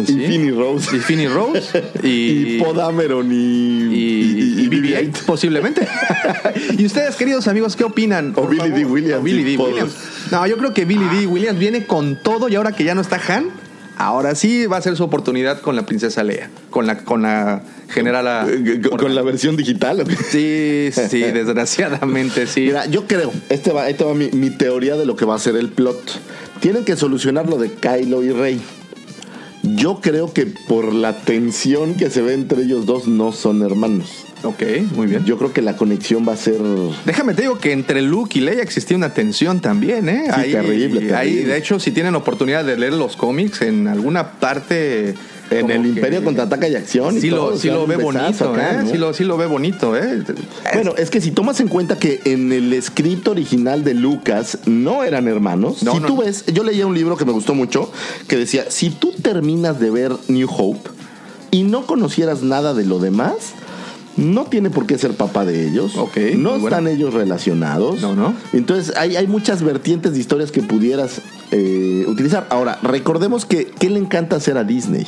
[0.00, 1.82] Y Finn y Rose, Y Finny Rose.
[2.02, 5.86] Y, y, Poe Dameron y, y, y BB-8, posiblemente.
[6.78, 8.32] y ustedes, queridos amigos, ¿qué opinan?
[8.36, 8.84] O Billy D.
[8.84, 9.50] Williams, O Billy D.
[9.52, 9.70] y Paul.
[9.70, 9.94] Williams.
[10.30, 11.26] No, yo creo que Billy D.
[11.26, 13.50] Williams viene con todo y ahora que ya no está Han,
[13.96, 17.62] ahora sí va a ser su oportunidad con la princesa Leia, con la, con la
[17.88, 18.48] general.
[18.50, 20.04] Eh, ¿Con, con la versión digital?
[20.30, 22.62] Sí, sí, desgraciadamente sí.
[22.62, 25.38] Mira, yo creo, este va, este va mi, mi teoría de lo que va a
[25.38, 26.20] ser el plot.
[26.60, 28.60] Tienen que solucionar lo de Kylo y Rey.
[29.62, 34.24] Yo creo que por la tensión que se ve entre ellos dos no son hermanos.
[34.42, 34.62] Ok,
[34.96, 35.24] muy bien.
[35.24, 36.58] Yo creo que la conexión va a ser
[37.04, 40.24] Déjame te digo que entre Luke y Leia existía una tensión también, ¿eh?
[40.26, 41.14] Sí, terrible, terrible.
[41.14, 45.14] ahí, de hecho, si tienen oportunidad de leer los cómics, en alguna parte...
[45.60, 47.16] en el que- Imperio contraataca y acción.
[47.16, 48.82] y Sí, todo, lo, sí ve bonito, acá, ¿eh?
[48.84, 48.90] ¿no?
[48.90, 50.22] Sí lo, sí lo ve bonito, ¿eh?
[50.74, 55.04] Bueno, es que si tomas en cuenta que en el script original de Lucas no
[55.04, 57.90] eran hermanos, No, si no, tú ves, yo leía un libro que me gustó mucho
[58.28, 60.90] que decía, si tú terminas de ver New Hope
[61.50, 63.34] y no conocieras nada de lo demás,
[64.16, 65.96] no tiene por qué ser papá de ellos.
[65.96, 66.68] Ok, no bueno.
[66.68, 68.02] están ellos relacionados.
[68.02, 68.34] No, no.
[68.52, 72.46] Entonces hay, hay muchas vertientes de historias que pudieras eh, utilizar.
[72.50, 75.06] Ahora, recordemos que ¿qué le encanta hacer a Disney?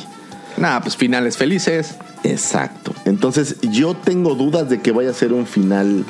[0.57, 1.95] Nada, pues finales felices.
[2.23, 2.93] Exacto.
[3.05, 6.03] Entonces yo tengo dudas de que vaya a ser un final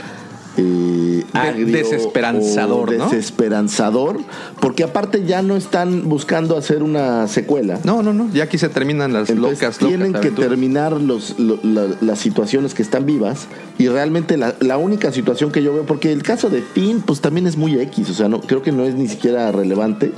[0.57, 3.09] eh, agrio desesperanzador, o ¿no?
[3.09, 4.19] Desesperanzador,
[4.61, 7.79] porque aparte ya no están buscando hacer una secuela.
[7.83, 8.29] No, no, no.
[8.31, 12.19] Ya aquí se terminan las Entonces locas, tienen locas que terminar los, lo- la- las
[12.19, 16.23] situaciones que están vivas y realmente la, la única situación que yo veo, porque el
[16.23, 18.95] caso de Finn pues también es muy X, o sea, no, creo que no es
[18.95, 20.13] ni siquiera relevante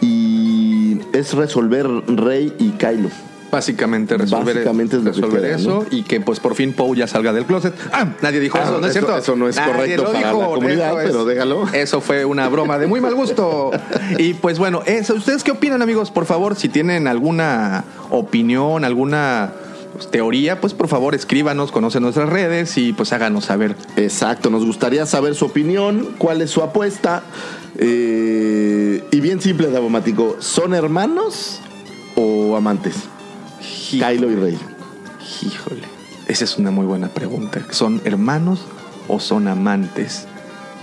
[0.00, 3.10] y es resolver Rey y Kylo.
[3.50, 6.96] Básicamente resolver, Básicamente es lo que resolver queda, eso y que pues por fin Poe
[6.98, 7.72] ya salga del closet.
[7.92, 9.16] Ah, nadie dijo Ah, eso, ¿no es eso- cierto?
[9.18, 11.66] eso no es Nadie correcto lo para la comunidad, pero déjalo.
[11.72, 13.70] Eso fue una broma de muy mal gusto.
[14.18, 16.10] y pues bueno, eso, ¿ustedes qué opinan amigos?
[16.10, 19.52] Por favor, si tienen alguna opinión, alguna
[19.94, 23.76] pues, teoría, pues por favor escríbanos, conocen nuestras redes y pues háganos saber.
[23.96, 27.22] Exacto, nos gustaría saber su opinión, cuál es su apuesta.
[27.78, 31.60] Eh, y bien simple, Davomático, ¿son hermanos
[32.16, 32.94] o amantes?
[33.90, 34.58] Kylo y Rey.
[35.42, 35.82] Híjole,
[36.26, 37.64] esa es una muy buena pregunta.
[37.70, 38.60] ¿Son hermanos
[39.08, 40.26] o son amantes?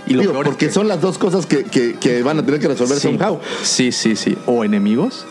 [0.06, 2.60] Y lo Digo, porque que- son las dos cosas que, que- que van a tener
[2.60, 3.40] que resolver sí, somehow.
[3.62, 4.36] sí, sí, sí.
[4.46, 5.26] ¿O enemigos?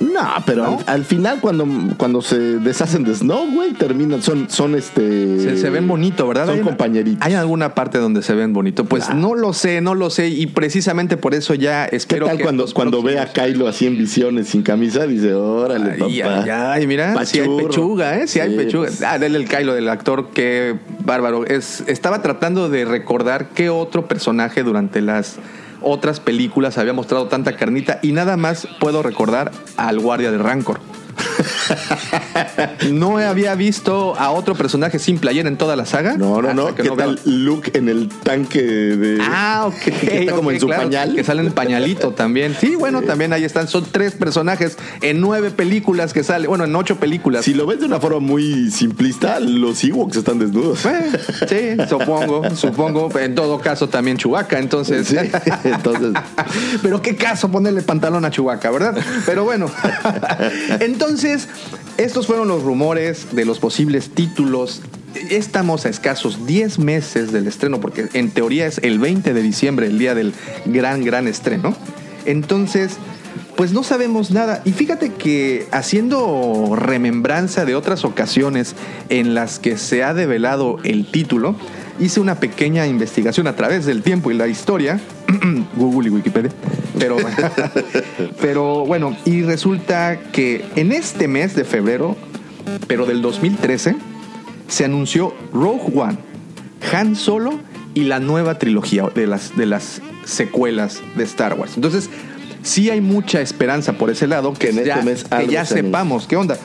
[0.00, 0.78] No, pero ¿No?
[0.86, 1.66] Al, al final cuando,
[1.98, 5.38] cuando se deshacen de Snow, güey, terminan, son, son este...
[5.40, 6.46] Se, se ven bonito, ¿verdad?
[6.46, 7.24] Son Hay- compañeritos.
[7.26, 8.84] ¿Hay alguna parte donde se ven bonito?
[8.86, 10.28] Pues no lo sé, no lo sé.
[10.28, 13.86] Y precisamente por eso ya ¿Qué espero tal que cuando, cuando ve a Kylo así
[13.86, 15.06] en visiones sin camisa?
[15.06, 16.72] Dice, órale, Ay, papá.
[16.72, 18.26] ay, mira, si hay pechuga, ¿eh?
[18.26, 18.86] Si hay pechuga.
[18.88, 19.02] pues.
[19.02, 21.44] Ah, dele el Kylo del actor, qué bárbaro.
[21.44, 25.36] Es, estaba tratando de recordar qué otro personaje durante las
[25.82, 30.80] otras películas había mostrado tanta carnita y nada más puedo recordar al guardia de Rancor.
[32.90, 36.16] no había visto a otro personaje sin playera en toda la saga.
[36.16, 36.74] No, no, no.
[36.74, 39.18] que ¿Qué veo- tal Luke en el tanque de.
[39.22, 39.74] Ah, ok.
[40.00, 41.14] Que está como en su claro, pañal.
[41.14, 42.56] Que sale en pañalito también.
[42.58, 43.68] Sí, bueno, también ahí están.
[43.68, 46.48] Son tres personajes en nueve películas que sale.
[46.48, 47.44] Bueno, en ocho películas.
[47.44, 50.84] Si lo ves de una forma muy simplista, los Ewoks están desnudos.
[50.86, 51.10] Eh,
[51.48, 53.10] sí, supongo, supongo.
[53.18, 55.08] En todo caso, también Chubaca, entonces.
[55.08, 55.16] Sí,
[55.64, 56.12] entonces.
[56.82, 58.96] Pero qué caso ponerle pantalón a Chubaca, ¿verdad?
[59.26, 59.66] Pero bueno.
[60.80, 61.48] Entonces,
[61.96, 64.82] estos fueron los rumores de los posibles títulos.
[65.30, 69.86] Estamos a escasos 10 meses del estreno, porque en teoría es el 20 de diciembre,
[69.86, 70.34] el día del
[70.66, 71.76] gran, gran estreno.
[72.26, 72.96] Entonces,
[73.54, 74.62] pues no sabemos nada.
[74.64, 78.74] Y fíjate que haciendo remembranza de otras ocasiones
[79.10, 81.54] en las que se ha develado el título,
[82.00, 84.98] hice una pequeña investigación a través del tiempo y la historia,
[85.76, 86.50] Google y Wikipedia,
[86.98, 87.16] pero,
[88.40, 92.16] pero bueno, y resulta que en este mes de febrero,
[92.86, 93.96] pero del 2013,
[94.68, 96.18] se anunció Rogue One,
[96.92, 97.58] Han Solo
[97.94, 101.72] y la nueva trilogía de las, de las secuelas de Star Wars.
[101.76, 102.08] Entonces,
[102.62, 105.38] sí hay mucha esperanza por ese lado, que, Que en este ya, mes que ya
[105.64, 105.82] se anuncie.
[105.82, 106.56] sepamos qué onda.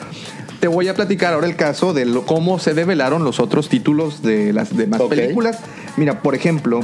[0.60, 4.22] Te voy a platicar ahora el caso de lo- cómo se develaron los otros títulos
[4.22, 5.58] de las demás películas.
[5.96, 6.80] Mira, por ejemplo,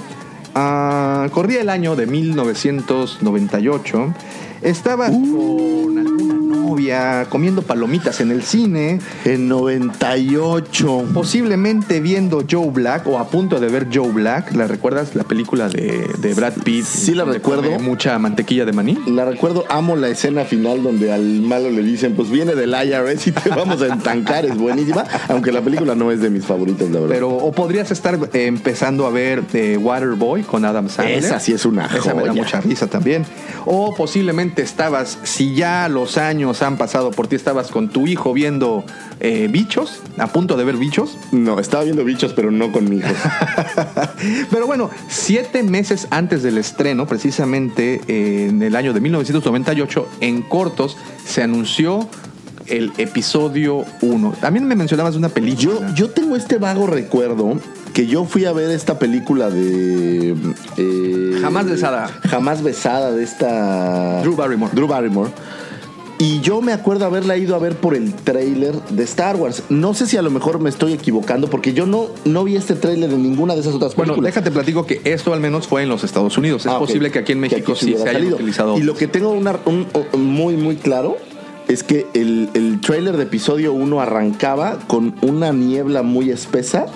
[0.54, 4.14] ah, corría el año de 1998.
[4.62, 6.21] Estabas con alguna
[6.72, 11.04] novia comiendo palomitas en el cine, En 98.
[11.12, 14.54] posiblemente viendo Joe Black o a punto de ver Joe Black.
[14.54, 15.14] ¿La recuerdas?
[15.14, 16.86] La película de, de Brad Pitt.
[16.86, 17.78] Sí la recuerdo.
[17.78, 18.96] Mucha mantequilla de maní.
[19.06, 23.26] La recuerdo, amo la escena final donde al malo le dicen, pues viene del IRS
[23.26, 26.88] y te vamos a entancar, es buenísima, aunque la película no es de mis favoritas,
[26.88, 27.14] la verdad.
[27.14, 31.18] Pero, o podrías estar eh, empezando a ver The Waterboy con Adam Sandler.
[31.18, 33.26] Esa sí es una Esa me da mucha risa también.
[33.66, 37.36] O posiblemente estabas, si ya los años han pasado por ti.
[37.36, 38.84] Estabas con tu hijo viendo
[39.20, 41.16] eh, bichos, a punto de ver bichos.
[41.32, 43.08] No, estaba viendo bichos, pero no con mi hijo.
[44.50, 50.42] Pero bueno, siete meses antes del estreno, precisamente eh, en el año de 1998, en
[50.42, 50.96] cortos
[51.26, 52.08] se anunció
[52.66, 54.34] el episodio 1.
[54.40, 55.88] También me mencionabas una película.
[55.88, 57.58] Yo, yo tengo este vago recuerdo
[57.92, 60.34] que yo fui a ver esta película de.
[60.76, 62.08] eh, Jamás besada.
[62.28, 64.20] Jamás besada de esta.
[64.22, 64.72] Drew Barrymore.
[64.74, 65.30] Drew Barrymore.
[66.24, 69.64] Y yo me acuerdo haberla ido a ver por el tráiler de Star Wars.
[69.70, 72.76] No sé si a lo mejor me estoy equivocando porque yo no, no vi este
[72.76, 74.32] tráiler de ninguna de esas otras Bueno, películas.
[74.36, 76.64] déjate platico que esto al menos fue en los Estados Unidos.
[76.64, 78.36] Es Ah, posible que aquí en México aquí sí se haya salido.
[78.36, 78.78] utilizado.
[78.78, 81.16] Y lo que tengo una- un, un- muy, muy claro
[81.66, 86.86] es que el, el tráiler de episodio 1 arrancaba con una niebla muy espesa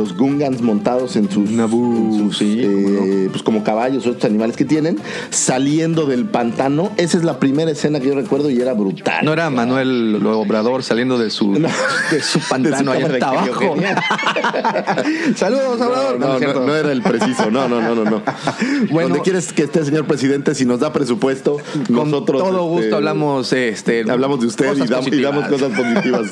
[0.00, 4.24] los Gungans montados en sus, Naboo, en sus, sí, eh, pues como caballos o otros
[4.24, 6.90] animales que tienen saliendo del pantano.
[6.96, 9.22] Esa es la primera escena que yo recuerdo y era brutal.
[9.26, 11.68] No era Manuel Obrador saliendo de su, No.
[12.10, 13.76] de su pantano De ahí su de Tabajo.
[15.36, 16.18] Saludos, Obrador.
[16.18, 18.04] No, era el preciso, no, no, no, no.
[18.04, 18.22] no.
[18.90, 19.10] Bueno.
[19.10, 20.54] ¿Dónde quieres que esté, señor presidente?
[20.54, 21.58] Si nos da presupuesto,
[21.88, 24.76] Con nosotros todo gusto este, hablamos este, Hablamos de usted
[25.12, 26.30] y, damos cosas positivas.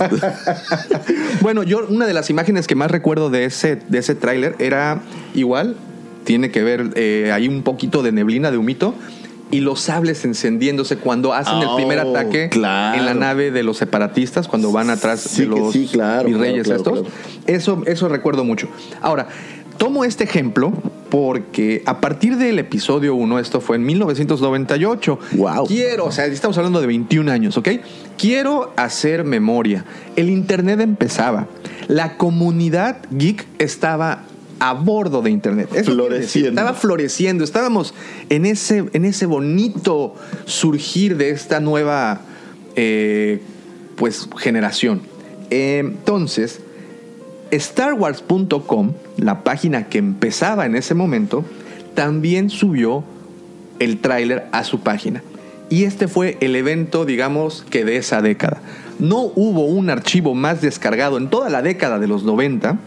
[1.43, 5.01] Bueno, yo una de las imágenes que más recuerdo de ese, de ese tráiler era
[5.35, 5.77] igual,
[6.25, 8.95] tiene que ver, eh, hay un poquito de neblina, de humito,
[9.51, 12.99] y los sables encendiéndose cuando hacen el Oh, primer ataque claro.
[12.99, 16.65] en la nave de los separatistas, cuando van atrás Sí de los sí, claro, virreyes
[16.65, 17.07] claro, estos.
[17.47, 18.69] Eso, eso recuerdo mucho.
[19.01, 19.29] Ahora,
[19.79, 20.73] tomo este ejemplo
[21.09, 25.67] porque a partir del episodio 1, esto fue en 1998, Wow.
[25.67, 27.69] quiero, o sea, estamos hablando de 21 años, ¿ok?
[28.19, 29.85] Quiero hacer memoria.
[30.17, 31.49] El Internet empezaba.
[31.87, 34.25] La comunidad geek estaba
[34.61, 35.71] a bordo de Internet.
[35.73, 36.51] Eso Floreciendo.
[36.51, 37.45] Estaba floreciendo.
[37.45, 37.95] Estábamos
[38.29, 40.15] en ese, en ese bonito
[40.45, 42.21] surgir de esta nueva
[42.77, 43.41] eh,
[43.97, 45.01] pues, generación.
[45.51, 46.61] Entonces,
[47.53, 51.45] StarWars.com, la página que empezaba en ese momento,
[51.95, 53.05] también subió
[53.79, 55.23] el tráiler a su página.
[55.71, 58.61] Y este fue el evento, digamos, que de esa década.
[58.99, 62.79] No hubo un archivo más descargado en toda la década de los 90,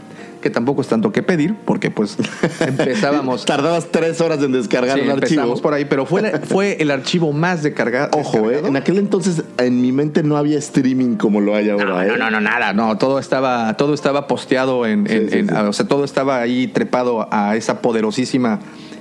[0.41, 2.17] que tampoco es tanto que pedir, porque pues
[2.59, 3.45] empezábamos...
[3.45, 5.27] Tardabas tres horas en descargar Sí, un archivo.
[5.41, 8.09] empezamos por ahí, pero fue, fue el archivo más descargado.
[8.17, 11.85] Ojo, eh, en aquel entonces en mi mente no había streaming como lo hay ahora.
[11.85, 12.07] No, ¿eh?
[12.07, 15.87] no, no, no, nada, no, todo estaba, todo estaba posteado en, en- Sí, o sea,
[15.87, 18.59] todo estaba ahí trepado a esa poderosísima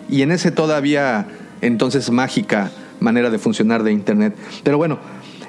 [0.08, 1.26] y en ese todavía
[1.60, 4.34] entonces mágica manera de funcionar de internet.
[4.62, 4.98] Pero bueno,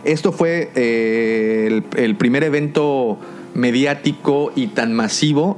[0.04, 3.20] esto fue eh, el, el primer evento
[3.54, 5.58] mediático y tan masivo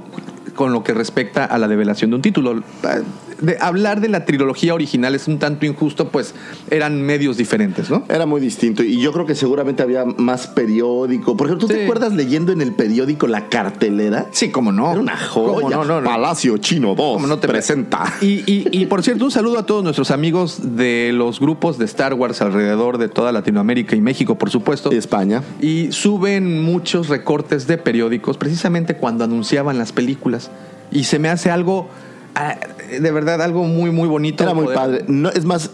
[0.55, 2.63] con lo que respecta a la develación de un título.
[3.43, 6.33] De hablar de la trilogía original es un tanto injusto, pues
[6.71, 8.05] eran medios diferentes, ¿no?
[8.09, 11.35] Era muy distinto y yo creo que seguramente había más periódico.
[11.37, 11.79] Por ejemplo, ¿tú Sí.
[11.79, 14.27] te acuerdas leyendo en el periódico la cartelera?
[14.31, 14.91] Sí, cómo no.
[14.91, 15.61] Era una joya.
[15.61, 16.09] ¿Cómo no, no, no.
[16.09, 18.03] Palacio Chino 2 ¿Cómo no te presenta.
[18.21, 21.85] Y, y- y, por cierto, un saludo a todos nuestros amigos de los grupos de
[21.85, 24.91] Star Wars alrededor de toda Latinoamérica y México, por supuesto.
[24.91, 25.43] España.
[25.61, 30.49] Y suben muchos recortes de periódicos precisamente cuando anunciaban las películas.
[30.91, 31.89] Y se me hace algo,
[32.99, 34.43] de verdad, algo muy, muy bonito.
[34.43, 35.05] Era muy poder- padre.
[35.07, 35.71] No, es más,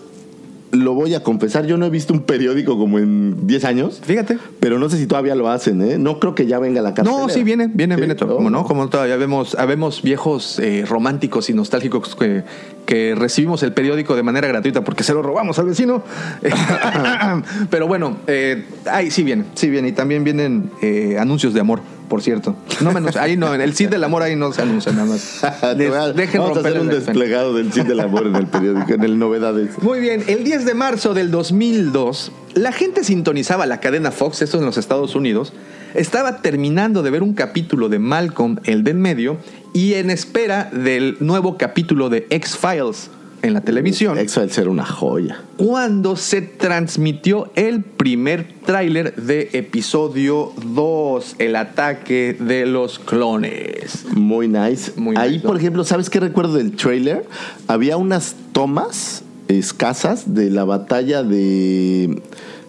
[0.72, 4.02] lo voy a confesar, yo no he visto un periódico como en 10 años.
[4.04, 4.38] Fíjate.
[4.60, 5.98] Pero no sé si todavía lo hacen, ¿eh?
[5.98, 7.24] No creo que ya venga la cartelera.
[7.24, 8.02] No, sí, viene, viene, ¿Sí?
[8.02, 8.34] viene todo.
[8.34, 12.44] Oh, como no, como todavía vemos, habemos viejos eh, románticos y nostálgicos que,
[12.86, 16.04] que recibimos el periódico de manera gratuita porque se lo robamos al vecino.
[17.70, 19.88] Pero bueno, eh, ahí sí viene, sí viene.
[19.88, 22.56] Y también vienen eh, anuncios de amor, por cierto.
[22.82, 25.42] No menos, ahí no, en el Cid del amor ahí no se anuncia nada más.
[25.78, 28.48] Les- a- dejen Vamos a hacer romper un desplegado del Cid del Amor en el
[28.48, 29.82] periódico, en el Novedades.
[29.82, 34.58] Muy bien, el 10 de marzo del 2002, la gente sintonizaba la cadena Fox, esto
[34.58, 35.54] en los Estados Unidos,
[35.94, 39.38] estaba terminando de ver un capítulo de Malcolm, el del medio,
[39.74, 43.10] y en espera del nuevo capítulo de X-Files
[43.42, 45.42] en la televisión, X-Files era una joya.
[45.58, 54.06] cuando se transmitió el primer tráiler de episodio 2, el ataque de los clones.
[54.14, 54.92] Muy nice.
[54.98, 55.60] Muy Ahí, nice, por ¿no?
[55.60, 57.26] ejemplo, ¿sabes qué recuerdo del trailer?
[57.68, 62.22] Había unas tomas escasas de la batalla de.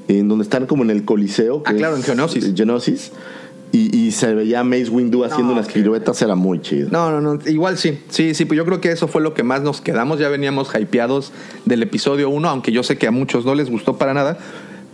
[0.09, 1.63] en donde están como en el Coliseo.
[1.67, 2.53] Ah, claro, en Geonosis.
[2.55, 3.13] Geonosis.
[3.73, 6.89] Y, y se veía a Mace Windu haciendo No, unas piruetas, era muy chido.
[6.91, 7.39] No, no, no.
[7.49, 8.01] Igual sí.
[8.09, 8.45] Sí, sí.
[8.45, 10.19] Pues yo creo que eso fue lo que más nos quedamos.
[10.19, 11.33] Ya veníamos hypeados
[11.67, 14.39] del episodio 1, aunque yo sé que a muchos no les gustó para nada.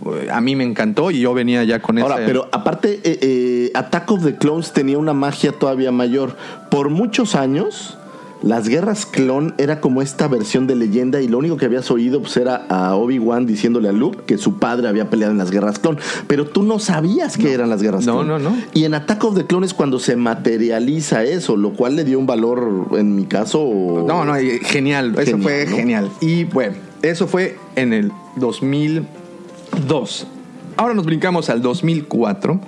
[0.05, 3.17] Eh, A mí me encantó y yo venía ya con Ahora, esa- pero aparte, eh,
[3.21, 6.35] eh, Attack of the Clones tenía una magia todavía mayor.
[6.69, 7.96] Por muchos años,
[8.43, 12.21] Las guerras clon era como esta versión de leyenda y lo único que habías oído
[12.21, 15.79] pues, era a Obi-Wan diciéndole a Luke que su padre había peleado en las guerras
[15.79, 15.97] clon.
[16.27, 18.27] Pero tú no sabías que eran las guerras No, clon.
[18.27, 18.55] no, no.
[18.73, 22.19] Y en Attack of the Clone es cuando se materializa eso, lo cual le dio
[22.19, 24.05] un valor, en mi caso...
[24.07, 25.15] No, no, genial.
[25.17, 25.75] Eso Genial, fue ¿no?
[25.75, 26.11] genial.
[26.21, 30.27] Y bueno, eso fue en el 2002.
[30.77, 32.59] Ahora nos brincamos al 2004.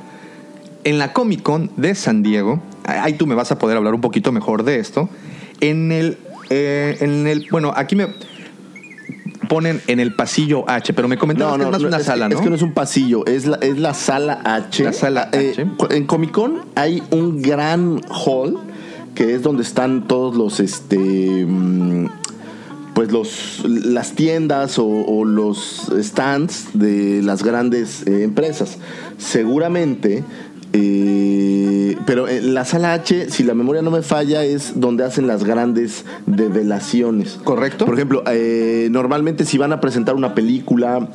[0.83, 4.01] En la Comic Con de San Diego, ahí tú me vas a poder hablar un
[4.01, 5.09] poquito mejor de esto.
[5.61, 6.17] En el,
[6.49, 8.07] eh, en el, bueno, aquí me
[9.47, 12.33] ponen en el pasillo H, pero me comentaron que es más una es, sala, es
[12.35, 12.41] ¿no?
[12.41, 14.83] que no es un pasillo, es la, es la sala H.
[14.83, 15.65] La sala Eh, H.
[15.77, 18.57] cu- en Comic Con hay un gran hall
[19.15, 20.97] que es donde están todos los este
[21.47, 22.05] mm,
[22.93, 28.77] pues los las tiendas o, o los stands de las grandes eh, empresas.
[29.17, 30.23] Seguramente
[30.73, 35.27] eh, pero en la sala H, si la memoria no me falla, es donde hacen
[35.27, 37.39] las grandes develaciones.
[37.43, 37.85] Correcto.
[37.85, 41.07] Por ejemplo, eh, normalmente si van a presentar una película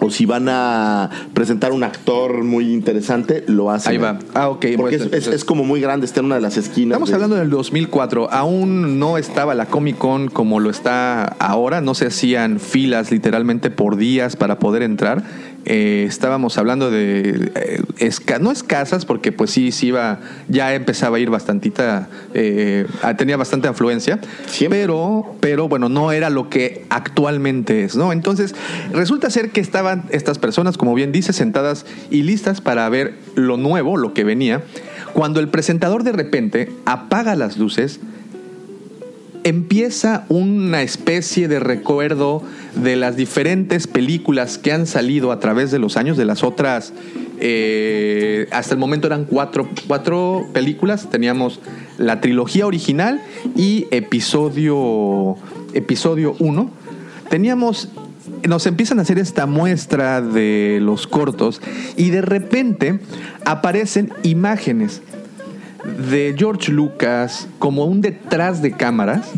[0.00, 3.92] o si van a presentar un actor muy interesante, lo hacen.
[3.92, 4.18] Ahí va.
[4.32, 6.92] Ah, ok, Porque es, es- es como muy grande, está en una de las esquinas.
[6.96, 8.30] Estamos de- hablando del 2004.
[8.30, 11.80] Aún no estaba la Comic Con como lo está ahora.
[11.80, 15.24] No se hacían filas literalmente por días para poder entrar.
[15.70, 21.18] Eh, estábamos hablando de eh, esca- no escasas porque pues sí sí iba ya empezaba
[21.18, 22.86] a ir bastantita eh,
[23.18, 24.80] tenía bastante afluencia Siempre.
[24.80, 28.54] pero pero bueno no era lo que actualmente es no entonces
[28.94, 33.58] resulta ser que estaban estas personas como bien dice sentadas y listas para ver lo
[33.58, 34.62] nuevo lo que venía
[35.12, 38.00] cuando el presentador de repente apaga las luces
[39.44, 42.42] empieza una especie de recuerdo
[42.82, 46.92] de las diferentes películas que han salido a través de los años, de las otras,
[47.40, 51.60] eh, hasta el momento eran cuatro, cuatro películas, teníamos
[51.96, 53.20] la trilogía original
[53.56, 55.36] y episodio,
[55.72, 56.70] episodio 1.
[57.28, 57.88] Teníamos,
[58.46, 61.60] nos empiezan a hacer esta muestra de los cortos
[61.96, 63.00] y de repente
[63.44, 65.02] aparecen imágenes
[66.10, 69.30] de George Lucas como un detrás de cámaras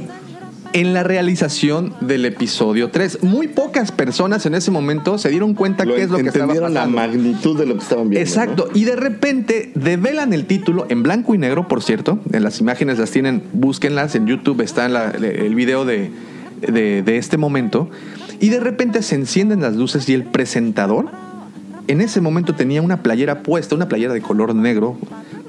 [0.73, 3.23] en la realización del episodio 3.
[3.25, 6.45] Muy pocas personas en ese momento se dieron cuenta Lo qué es lo que estaba
[6.45, 6.97] entendieron la pasando.
[7.01, 8.21] magnitud de lo que estaban viendo.
[8.29, 12.21] Exacto, y de repente develan el título en blanco y negro, por cierto.
[12.33, 16.11] En las imágenes las tienen, búsquenlas en YouTube, está en la- el video de,
[16.61, 17.91] de- de este momento.
[18.39, 21.07] Y de repente se encienden las luces y el presentador
[21.89, 24.97] en ese momento tenía una playera puesta, una playera de color negro,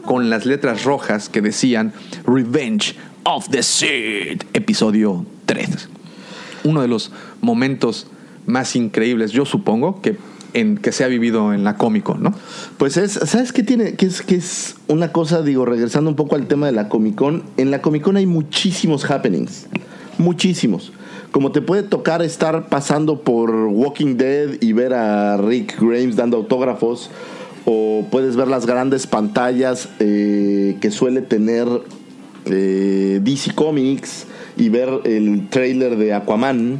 [0.03, 1.93] con las letras rojas que decían
[2.25, 5.89] Revenge of the Sith, episodio 3.
[6.63, 7.11] Uno de los
[7.41, 8.07] momentos
[8.45, 10.17] más increíbles, yo supongo, que,
[10.53, 12.33] en, que se ha vivido en la cómico, ¿no?
[12.77, 13.93] Pues es, ¿sabes qué tiene?
[13.93, 17.15] Que es, que es una cosa, digo, regresando un poco al tema de la Comic
[17.15, 17.43] Con.
[17.57, 19.67] En la Comic Con hay muchísimos happenings.
[20.17, 20.91] Muchísimos.
[21.31, 26.37] Como te puede tocar estar pasando por Walking Dead y ver a Rick Grimes dando
[26.37, 27.09] autógrafos.
[27.65, 31.67] O puedes ver las grandes pantallas eh, que suele tener
[32.45, 34.27] DC Comics
[34.57, 36.79] y ver el trailer de Aquaman.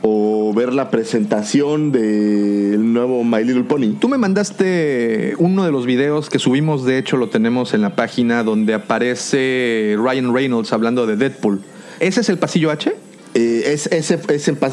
[0.00, 3.98] O ver la presentación del nuevo My Little Pony.
[3.98, 7.96] Tú me mandaste uno de los videos que subimos, de hecho lo tenemos en la
[7.96, 11.62] página, donde aparece Ryan Reynolds hablando de Deadpool.
[11.98, 12.94] ¿Ese es el pasillo H?
[13.34, 14.20] Eh, es, es, en,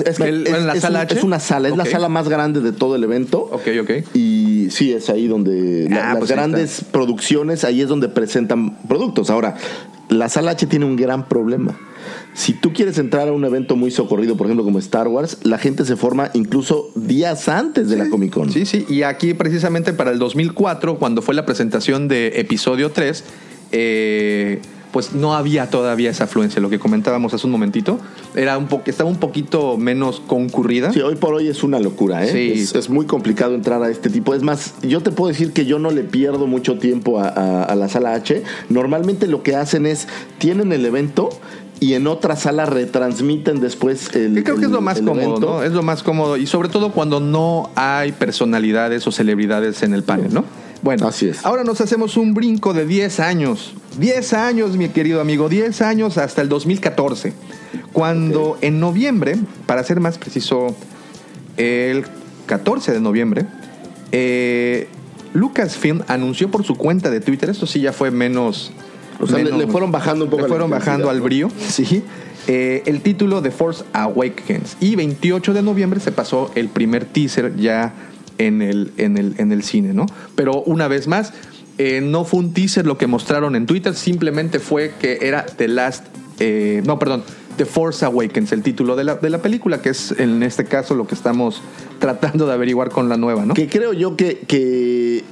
[0.06, 2.10] es que ¿El- es- en la es sala un- es una sala, es la sala
[2.10, 3.40] más grande de todo el evento.
[3.52, 3.92] Ok, ok.
[4.16, 8.08] Y sí, es ahí donde la- Ah, las pues ahí grandes producciones, ahí es donde
[8.10, 9.30] presentan productos.
[9.30, 9.56] Ahora,
[10.10, 11.78] la sala H tiene un gran problema.
[12.34, 15.58] Si tú quieres entrar a un evento muy socorrido, por ejemplo, como Star Wars, la
[15.58, 18.52] gente se forma incluso días antes de la Comic Con.
[18.52, 23.24] Sí, sí, y aquí precisamente para el 2004, cuando fue la presentación de episodio 3,
[23.72, 24.60] eh,
[24.96, 28.00] pues no había todavía esa afluencia, lo que comentábamos hace un momentito,
[28.34, 30.94] era un po estaba un poquito menos concurrida.
[30.94, 32.32] Sí, hoy por hoy es una locura, ¿eh?
[32.32, 32.62] Sí.
[32.62, 34.34] Es, es muy complicado entrar a este tipo.
[34.34, 37.64] Es más, yo te puedo decir que yo no le pierdo mucho tiempo a, a-
[37.64, 38.42] a la sala H.
[38.70, 41.28] Normalmente lo que hacen es, tienen el evento
[41.82, 45.40] y en otra sala retransmiten después el Que creo que es lo más cómodo.
[45.42, 45.62] ¿no?
[45.64, 50.04] Es lo más cómodo y sobre todo cuando no hay personalidades o celebridades en el
[50.04, 50.46] panel, ¿no?
[50.86, 51.44] Bueno, Así es.
[51.44, 53.74] ahora nos hacemos un brinco de 10 años.
[53.98, 57.34] 10 años, mi querido amigo, 10 años hasta el 2014.
[57.92, 60.76] Cuando en noviembre, para ser más preciso,
[61.58, 62.06] el
[62.46, 63.48] 14 de noviembre,
[64.12, 64.88] eh,
[65.34, 68.72] Lucasfilm anunció por su cuenta de Twitter, esto sí ya fue menos...
[69.20, 72.04] O sea, le- menos- le fueron bajando un poco Le fueron bajando al brillo, sí.
[72.48, 74.78] Eh, el título de Force Awakens.
[74.80, 77.92] Y 28 de noviembre se pasó el primer teaser ya
[78.38, 80.06] en el, en el, en el cine, ¿no?
[80.36, 81.34] Pero una vez más,
[81.78, 85.68] eh, no fue un teaser lo que mostraron en Twitter, simplemente fue que era The
[85.68, 86.06] Last
[86.40, 87.24] eh, no, perdón,
[87.58, 90.96] The Force Awakens, el título de la, de la película, que es en este caso
[90.96, 91.62] lo que estamos
[92.00, 93.54] tratando de averiguar con la nueva, ¿no?
[93.54, 95.24] Que creo yo que, que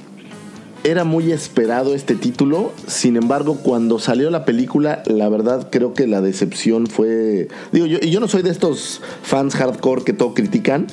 [0.84, 2.72] era muy esperado este título.
[2.86, 7.48] Sin embargo, cuando salió la película, la verdad creo que la decepción fue.
[7.72, 10.86] Digo, yo, yo no soy de estos fans hardcore que todo critican,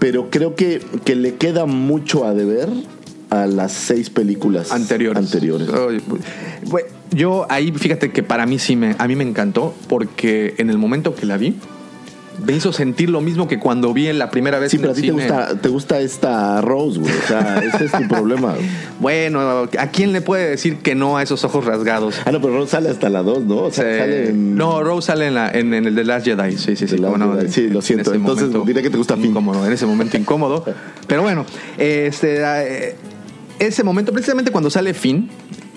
[0.00, 2.68] pero creo que, que le queda mucho a deber
[3.28, 5.24] a las seis películas anteriores.
[5.24, 5.68] anteriores.
[7.12, 10.78] Yo ahí, fíjate que para mí sí me, a mí me encantó, porque en el
[10.78, 11.56] momento que la vi,
[12.44, 14.92] me hizo sentir lo mismo que cuando vi en la primera vez Sí, en pero
[14.92, 17.12] a ti te gusta, te gusta esta Rose, güey.
[17.12, 18.54] O sea, ese es tu problema.
[18.98, 22.16] Bueno, ¿a quién le puede decir que no a esos ojos rasgados?
[22.24, 23.56] Ah, no, pero Rose sale hasta la 2, ¿no?
[23.62, 24.56] O sea, sale en.
[24.56, 26.56] No, Rose sale en, la- en- en el de Last Jedi.
[26.58, 26.96] Sí, sí, sí.
[26.96, 27.50] The no, Jedi.
[27.52, 28.14] Sí, lo en siento.
[28.14, 29.26] Entonces, diré que te gusta Finn.
[29.30, 30.64] Incómodo, en ese momento incómodo.
[31.06, 31.44] Pero bueno,
[31.78, 32.96] este, eh,
[33.58, 35.28] ese momento, precisamente cuando sale Finn,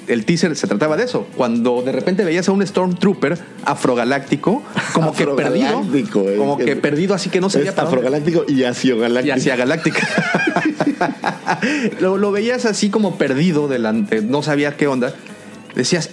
[0.08, 1.28] el teaser se trataba de eso.
[1.36, 5.84] Cuando de repente veías a un Stormtrooper afrogaláctico, como que perdido.
[5.94, 6.36] Eh.
[6.38, 8.08] Como que perdido, así que no sabía para dónde.
[8.08, 9.36] afrogaláctico y Y asiogaláctico.
[9.36, 10.08] hacia Galáctica.
[12.00, 15.14] lo, lo veías así como perdido delante, no sabía qué onda.
[15.76, 16.10] Decías,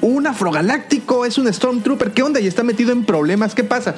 [0.00, 2.40] un afrogaláctico es un Stormtrooper, ¿qué onda?
[2.40, 3.94] Y está metido en problemas, ¿qué pasa?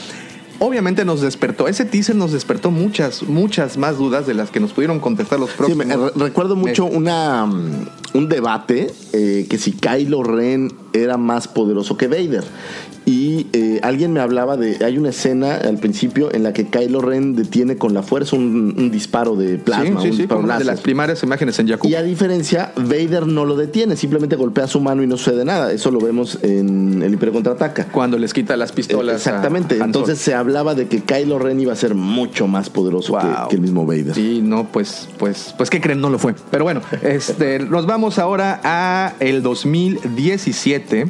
[0.59, 4.73] Obviamente nos despertó, ese teaser nos despertó muchas, muchas más dudas de las que nos
[4.73, 5.87] pudieron contestar los Sí, próximos.
[5.87, 11.97] me- recuerdo mucho una, mm, un debate eh, que si Kylo Ren era más poderoso
[11.97, 12.45] que Vader.
[13.09, 14.85] Y eh, alguien me hablaba de.
[14.85, 18.75] Hay una escena al principio en la que Kylo Ren detiene con la fuerza un,
[18.77, 21.87] un disparo de plasma, sí, un sí, sí, disparo de las primarias imágenes en Jakku.
[21.87, 25.71] Y a diferencia, Vader no lo detiene, simplemente golpea su mano y no sucede nada.
[25.71, 27.85] Eso lo vemos en El Imperio Contraataca.
[27.93, 29.15] Cuando les quita las pistolas.
[29.19, 29.77] Exactamente.
[29.79, 33.49] Entonces se hablaba de que Kylo Ren iba a ser mucho más poderoso que- Wow.
[33.49, 34.15] que, el mismo Vader.
[34.15, 36.01] Sí, no, pues, pues, pues, ¿qué creen?
[36.01, 36.35] No lo fue.
[36.53, 41.07] Pero bueno, este, nos vamos ahora a el 2017,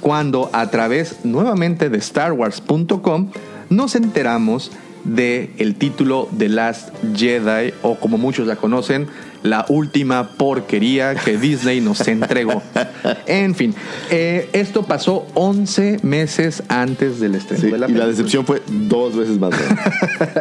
[0.00, 3.28] cuando a través nuevamente de StarWars.com
[3.68, 4.70] nos enteramos
[5.04, 9.06] de el título The Last Jedi, o como muchos la conocen,
[9.42, 12.62] la última porquería que Disney nos entregó.
[13.26, 13.74] En fin,
[14.10, 18.62] eh, esto pasó 11 meses antes del estreno Sí, de la y la decepción fue
[18.68, 19.80] dos veces más grande.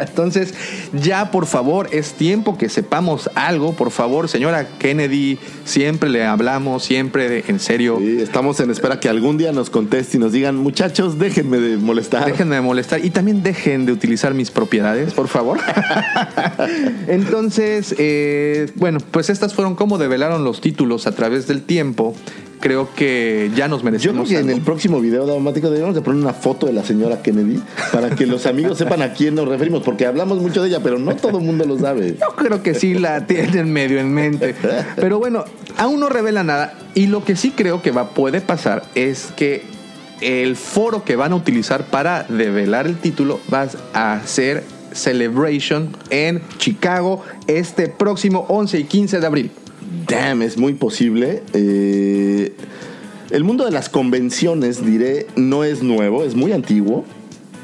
[0.07, 0.53] Entonces,
[0.93, 3.73] ya por favor, es tiempo que sepamos algo.
[3.73, 7.97] Por favor, señora Kennedy, siempre le hablamos, siempre de- en serio.
[7.99, 11.77] Sí, estamos en espera que algún día nos conteste y nos digan, muchachos, déjenme de
[11.77, 12.25] molestar.
[12.25, 15.59] Déjenme de molestar y también dejen de utilizar mis propiedades, por favor.
[17.07, 22.15] Entonces, eh, bueno, pues estas fueron como develaron los títulos a través del tiempo.
[22.59, 24.29] Creo que ya nos Yo creo merecemos.
[24.29, 27.61] que en el próximo video dramático deberíamos de poner una foto de la señora Kennedy
[27.91, 30.97] para que los amigos sepan a quién nos referimos, porque hablamos mucho de ella, pero
[30.97, 32.17] no todo el mundo lo sabe.
[32.19, 34.55] Yo creo que sí la tienen medio en mente.
[34.95, 35.45] Pero bueno,
[35.77, 36.73] aún no revela nada.
[36.95, 39.63] Y lo que sí creo que va, puede pasar es que
[40.21, 44.63] el foro que van a utilizar para develar el título va a ser
[44.93, 49.51] Celebration en Chicago este próximo 11 y 15 de abril.
[50.07, 51.43] Damn, es muy posible.
[51.53, 52.53] Eh,
[53.29, 57.03] el mundo de las convenciones, diré, no es nuevo, es muy antiguo,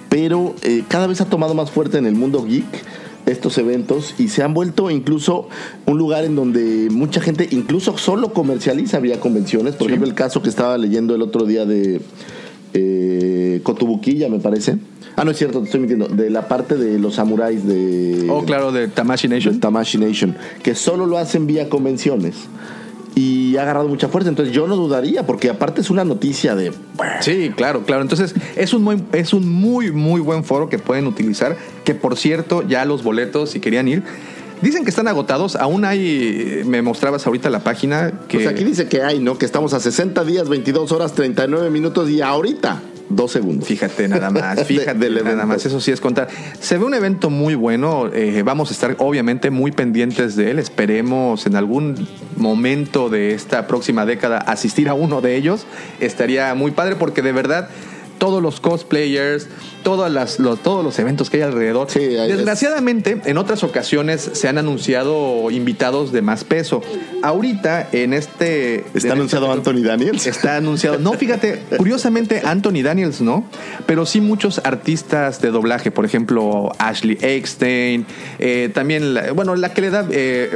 [0.10, 2.66] pero eh, cada vez ha tomado más fuerte en el mundo geek
[3.26, 5.48] estos eventos y se han vuelto incluso
[5.86, 9.76] un lugar en donde mucha gente incluso solo comercializa vía convenciones.
[9.76, 9.94] Por Sí.
[9.94, 12.02] ejemplo, el caso que estaba leyendo el otro día de
[12.74, 14.78] eh, Cotubuquilla, me parece.
[15.16, 16.08] Ah, no es cierto, te estoy mintiendo.
[16.08, 18.28] De la parte de los samuráis de...
[18.30, 19.60] Oh, claro, de Tamashi Nation.
[19.60, 22.36] Tamashi Nation, que solo lo hacen vía convenciones.
[23.16, 26.72] Y ha agarrado mucha fuerza, entonces yo no dudaría, porque aparte es una noticia de...
[27.22, 28.02] Sí, claro, claro.
[28.02, 31.56] Entonces, es un muy, es un muy, muy buen foro que pueden utilizar.
[31.84, 34.04] Que por cierto, ya los boletos, si querían ir,
[34.62, 35.56] dicen que están agotados.
[35.56, 38.38] Aún hay, me mostrabas ahorita la página que.
[38.38, 39.38] Pues aquí dice que hay, ¿no?
[39.38, 43.68] Que estamos a 60 días, 22 horas, 39 minutos y ahorita, dos segundos.
[43.68, 46.28] Fíjate nada más, fíjate del nada más, eso sí es contar.
[46.60, 50.60] Se ve un evento muy bueno, eh, vamos a estar obviamente muy pendientes de él,
[50.60, 55.66] esperemos en algún momento de esta próxima década asistir a uno de ellos,
[56.00, 57.70] estaría muy padre porque de verdad
[58.24, 59.48] todos los cosplayers,
[59.84, 61.92] todas las, todos los eventos que hay alrededor.
[61.92, 62.30] Sí, es.
[62.38, 66.82] Desgraciadamente, en otras ocasiones se han anunciado invitados de más peso.
[67.22, 68.76] Ahorita, en este...
[68.76, 70.26] ¿Está este anunciado Anthony Daniels?
[70.26, 71.00] Está anunciado.
[71.00, 73.46] No, fíjate, curiosamente Anthony Daniels no,
[73.86, 78.06] pero sí muchos artistas de doblaje, por ejemplo Ashley Eckstein,
[78.40, 80.50] eh, también, la- bueno, la que le da eh,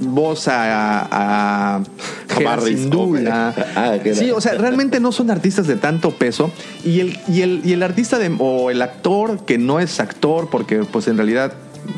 [0.00, 3.54] voz a, a, A Sindula.
[3.76, 6.50] Ah, Sí, o sea, realmente no son artistas de tanto peso.
[6.84, 10.48] Y el, y el, y el artista de, o el actor que no es actor
[10.50, 11.52] porque pues en realidad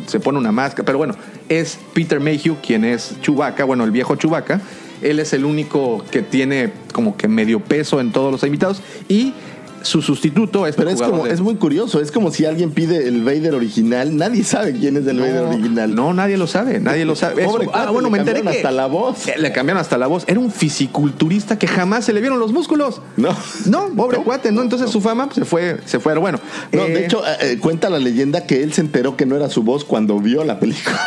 [0.07, 1.15] se pone una máscara, pero bueno,
[1.49, 4.61] es Peter Mayhew quien es Chewbacca, bueno, el viejo Chewbacca.
[5.03, 8.83] Él es el único que tiene como que medio peso en todos los invitados.
[9.09, 9.35] Y
[9.83, 13.23] su sustituto es Pero es como, es muy curioso, es como si alguien pide el
[13.23, 15.95] Vader original, nadie sabe quién es el Vader original.
[15.95, 17.45] No, nadie lo sabe, nadie lo sabe.
[17.45, 19.29] Pobre ah, bueno, le me enteré cambiaron que hasta la voz.
[19.29, 20.25] Eh, Le cambiaron hasta la voz.
[20.27, 23.01] Era un fisiculturista que jamás se le vieron los músculos.
[23.17, 23.37] No.
[23.67, 24.63] No, pobre cuate, ¿no?
[24.63, 26.13] Entonces su fama pues, se fue, se fue.
[26.19, 26.39] Bueno,
[26.73, 29.37] No, eh, de hecho, eh, eh, cuenta la leyenda que él se enteró que no
[29.37, 30.99] era su voz cuando vio la película.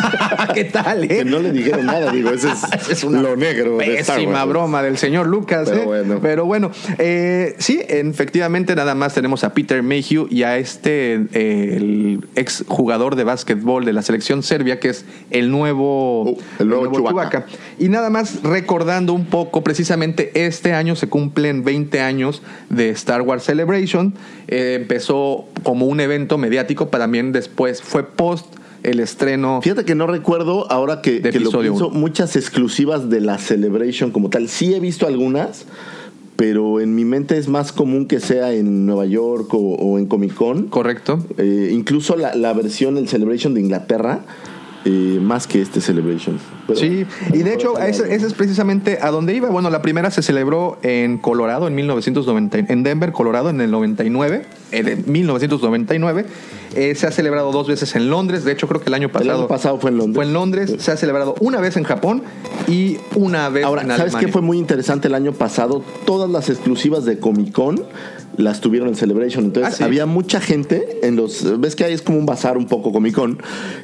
[0.54, 1.08] ¿qué tal, eh?
[1.08, 3.78] que no le dijeron nada, digo, ese es, Es una lo negro.
[3.78, 4.50] de Star Pésima Wars.
[4.50, 5.70] broma del señor Lucas.
[5.70, 5.86] Pero ¿eh?
[5.86, 6.20] bueno.
[6.22, 11.76] Pero bueno, eh, sí, efectivamente nada más tenemos a Peter Mayhew y a este, eh,
[11.76, 16.70] el ex jugador de básquetbol de la selección serbia, que es el nuevo, Uh, el
[16.70, 17.46] nuevo Chewbacca.
[17.78, 23.22] Y nada más recordando un poco, precisamente este año se cumplen 20 años de Star
[23.22, 24.14] Wars Celebration.
[24.48, 28.46] Eh, empezó como un evento mediático, pero también después fue post
[28.86, 29.62] el estreno.
[29.62, 32.00] Fíjate que no recuerdo, ahora que, De que lo episodio pienso, uno.
[32.00, 34.48] muchas exclusivas de la Celebration como tal.
[34.48, 35.66] Sí he visto algunas,
[36.36, 40.06] pero en mi mente es más común que sea en Nueva York o, o en
[40.08, 40.68] Comic Con.
[40.68, 41.24] Correcto.
[41.38, 44.22] Eh, incluso la, la versión, el Celebration de Inglaterra,
[44.86, 46.38] eh, más que este Celebration.
[46.68, 49.50] Pero- Sí, y de hecho, ese, ese es precisamente a donde iba.
[49.50, 54.46] Bueno, la primera se celebró en Colorado en 1990, en Denver, Colorado, en el 99,
[54.72, 56.26] en el 1999.
[56.76, 58.44] Eh, se ha celebrado dos veces en Londres.
[58.44, 60.16] De hecho, creo que el año El pasado, año pasado fue en Londres.
[60.16, 60.76] fue en Londres.
[60.80, 62.24] Se ha celebrado una vez en Japón
[62.68, 64.26] y una vez Ahora, en ¿sabes Alemania.
[64.28, 65.84] qué fue muy interesante el año pasado?
[66.06, 67.82] Todas las exclusivas de Comic Con
[68.38, 69.46] las tuvieron en Celebration.
[69.46, 69.84] Entonces, Ah, sí.
[69.84, 71.60] había mucha gente en los.
[71.60, 73.40] ¿Ves que ahí es como un bazar un poco Comic Con?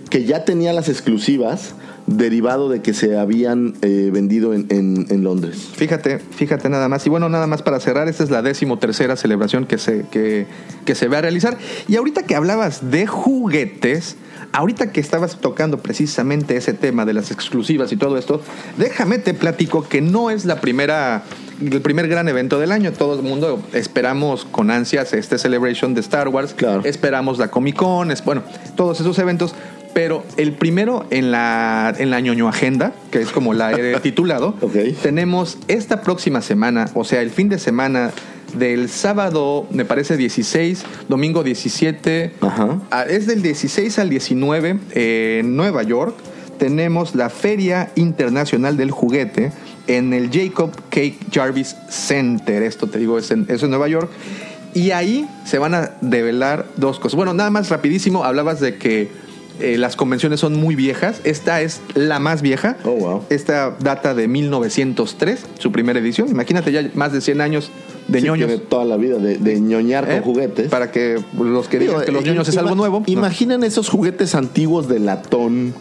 [0.10, 1.76] Que ya tenía las exclusivas
[2.08, 5.70] derivado de que se habían eh, vendido en, en- en Londres.
[5.76, 7.06] Fíjate, fíjate nada más.
[7.06, 10.48] Y bueno, nada más para cerrar, esta es la décimo tercera celebración que se, que,
[10.84, 11.58] que se va a realizar.
[11.88, 14.16] Y ahorita que hablabas de juguetes,
[14.52, 18.42] ahorita que estabas tocando precisamente ese tema de las exclusivas y todo esto,
[18.78, 21.24] déjame te platico que no es la primera,
[21.62, 22.92] el primer gran evento del año.
[22.92, 26.54] Todo el mundo esperamos con ansias este Celebration de Star Wars.
[26.54, 26.82] Claro.
[26.84, 28.44] Esperamos la Comic Con, es, bueno,
[28.76, 29.56] todos esos eventos.
[29.94, 34.56] Pero el primero en la, en la ñoño agenda, que es como la he titulado,
[35.02, 38.12] tenemos esta próxima semana, o sea, el fin de semana
[38.54, 42.80] del sábado, me parece 16, domingo 17, Ajá.
[43.10, 46.16] es del 16 al 19 eh, en Nueva York.
[46.58, 49.52] Tenemos la Feria Internacional del Juguete
[49.98, 52.64] en el Jacob Cake Jarvis Center.
[52.64, 54.10] Esto te digo, es en, es en Nueva York.
[54.74, 57.16] Y ahí se van a develar dos cosas.
[57.16, 59.10] Bueno, nada más rapidísimo, hablabas de que
[59.60, 61.20] eh, las convenciones son muy viejas.
[61.26, 62.78] Esta es la más vieja.
[62.86, 63.24] Oh, wow.
[63.30, 66.30] Esta data de 1903, su primera edición.
[66.30, 67.70] Imagínate ya más de 100 años
[68.08, 68.48] de Sí, ñoños.
[68.48, 70.22] tiene toda la vida de, de ñoñar ¿eh?
[70.22, 70.70] con juguetes.
[70.70, 73.02] Para que los que digan Digo, que los eh, ñoños es algo nuevo.
[73.02, 73.06] no.
[73.08, 75.74] Imaginen esos juguetes antiguos de latón.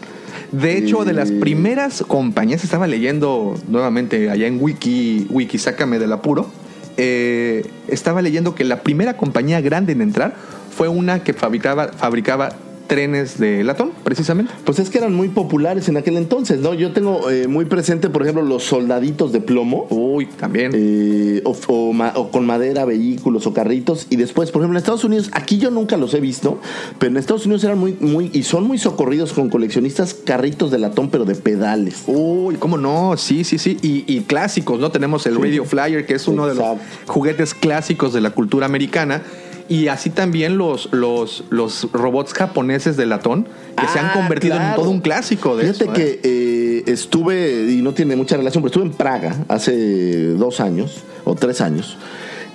[0.51, 6.11] De hecho, de las primeras compañías, estaba leyendo nuevamente allá en Wiki, Wiki, sácame del
[6.11, 6.49] apuro,
[6.97, 10.35] eh, estaba leyendo que la primera compañía grande en entrar
[10.75, 12.53] fue una que fabricaba, fabricaba
[12.91, 14.51] trenes de latón, precisamente.
[14.65, 16.73] Pues es que eran muy populares en aquel entonces, ¿no?
[16.73, 19.87] Yo tengo eh, muy presente, por ejemplo, los soldaditos de plomo.
[19.89, 20.71] Uy, también.
[20.75, 24.07] eh, o, o o con madera, vehículos o carritos.
[24.09, 26.59] Y después, por ejemplo, en Estados Unidos, aquí yo nunca los he visto,
[26.99, 30.79] pero en Estados Unidos eran muy, muy, y son muy socorridos con coleccionistas carritos de
[30.79, 32.03] latón, pero de pedales.
[32.07, 33.15] Uy, ¿cómo no?
[33.15, 33.77] Sí, sí, sí.
[33.81, 34.91] Y, y clásicos, ¿no?
[34.91, 35.41] Tenemos el Sí.
[35.41, 36.81] Radio Flyer, que es uno de Exacto.
[37.05, 39.23] los juguetes clásicos de la cultura americana.
[39.71, 43.47] Y así también los, los, los robots japoneses de latón,
[43.77, 44.81] que se han Ah, convertido en claro.
[44.81, 45.95] todo un clásico de Fíjate eso, ¿eh?
[45.95, 51.03] que eh, estuve, y no tiene mucha relación, pero estuve en Praga hace dos años
[51.23, 51.95] o tres años.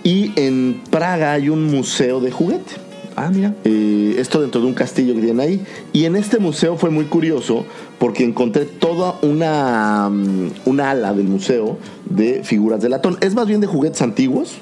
[0.03, 2.75] Y en Praga hay un museo de juguete.
[3.17, 3.55] Ah, mira.
[3.65, 5.65] Eh, esto dentro de un castillo que tienen ahí.
[5.95, 7.65] Y en este museo fue muy curioso
[7.99, 13.17] porque encontré toda una, mm, una ala del museo de figuras de latón.
[13.23, 14.59] Es más bien de juguetes antiguos.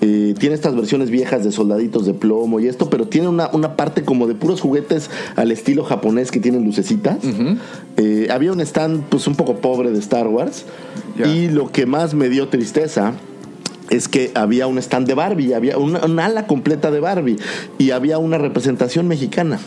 [0.00, 3.76] Eh, tiene estas versiones viejas de soldaditos de plomo y esto, pero tiene una, una
[3.76, 7.18] parte como de puros juguetes al estilo japonés que tienen lucecitas.
[7.96, 10.64] Eh, había un stand pues un poco pobre de Star Wars.
[11.24, 13.12] Y lo que más me dio tristeza
[13.90, 17.36] es que había un stand de Barbie, había una, una ala completa de Barbie
[17.78, 19.58] y había una representación mexicana.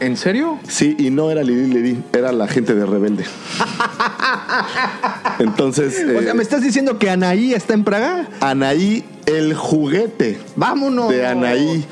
[0.00, 0.58] ¿En serio?
[0.66, 3.24] Sí, y no era Lili Lili, era la gente de Rebelde.
[5.38, 8.26] Entonces, O sea, eh, ¿me estás diciendo que Anaí está en Praga?
[8.40, 9.04] Anaí,
[9.36, 11.08] el juguete ¡Vámonos!
[11.10, 11.84] de Anaí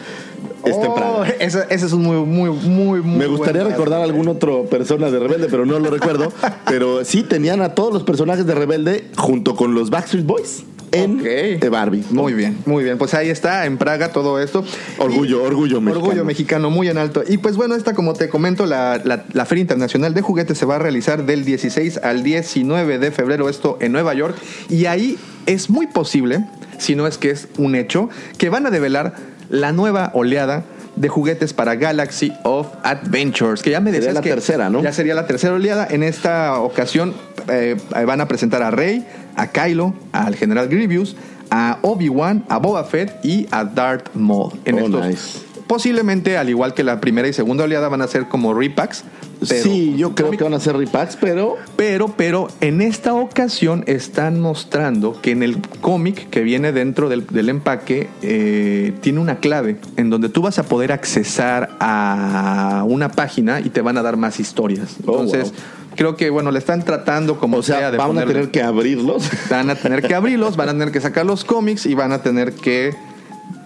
[0.64, 1.24] está en Oh.
[1.40, 4.62] Ese, ese es un muy, muy, muy, muy Me gustaría buen- recordar a alguna otra
[4.70, 6.32] persona de Rebelde, pero no lo recuerdo.
[6.66, 11.20] Pero sí tenían a todos los personajes de Rebelde junto con los Backstreet Boys en
[11.20, 11.24] Ok.
[11.26, 12.02] eh, Barbie.
[12.10, 12.98] Muy bien, muy bien.
[12.98, 14.64] Pues ahí está, en Praga, todo esto.
[14.98, 16.04] Orgullo, orgullo mexicano.
[16.06, 17.22] Orgullo mexicano, muy en alto.
[17.26, 20.66] Y pues bueno, esta, como te comento, la, la- la Feria Internacional de Juguetes se
[20.66, 24.36] va a realizar del 16 al 19 de febrero, esto en Nueva York.
[24.68, 26.44] Y ahí es muy posible
[26.78, 28.08] si no es que es un hecho,
[28.38, 29.14] que van a develar
[29.50, 30.64] la nueva oleada
[30.96, 34.82] de juguetes para Galaxy of Adventures, que ya me Sería decías la que tercera, ¿no?
[34.82, 35.86] Ya sería la tercera oleada.
[35.88, 37.14] En esta ocasión
[37.48, 37.76] eh,
[38.06, 39.06] van a presentar a Rey,
[39.36, 41.14] a Kylo, al General Grievous,
[41.50, 44.52] a Obi-Wan, a Boba Fett y a Darth Maul.
[44.64, 45.38] En Oh, estos, nice.
[45.68, 49.04] Posiblemente, al igual que la primera y segunda oleada, van a ser como repacks.
[49.48, 53.84] pero- sí, yo creo que van a ser repacks, pero pero, pero en esta ocasión
[53.86, 59.38] están mostrando que en el cómic que viene dentro del, del empaque eh, tiene una
[59.40, 64.02] clave en donde tú vas a poder accesar a una página y te van a
[64.02, 64.96] dar más historias.
[65.06, 65.60] Oh, Entonces, wow.
[65.96, 69.30] creo que bueno, le están tratando como o sea, de van a tener que abrirlos.
[69.50, 72.22] van a tener que abrirlos, van a tener que sacar los cómics y van a
[72.22, 72.94] tener que,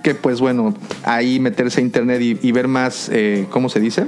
[0.03, 0.75] que pues bueno,
[1.05, 4.07] ahí meterse a internet y, y ver más, eh, ¿cómo se dice?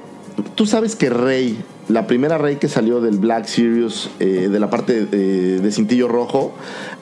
[0.55, 1.55] tú sabes que Rey,
[1.87, 6.07] la primera Rey que salió del Black Series, eh, de la parte eh, de cintillo
[6.07, 6.53] rojo,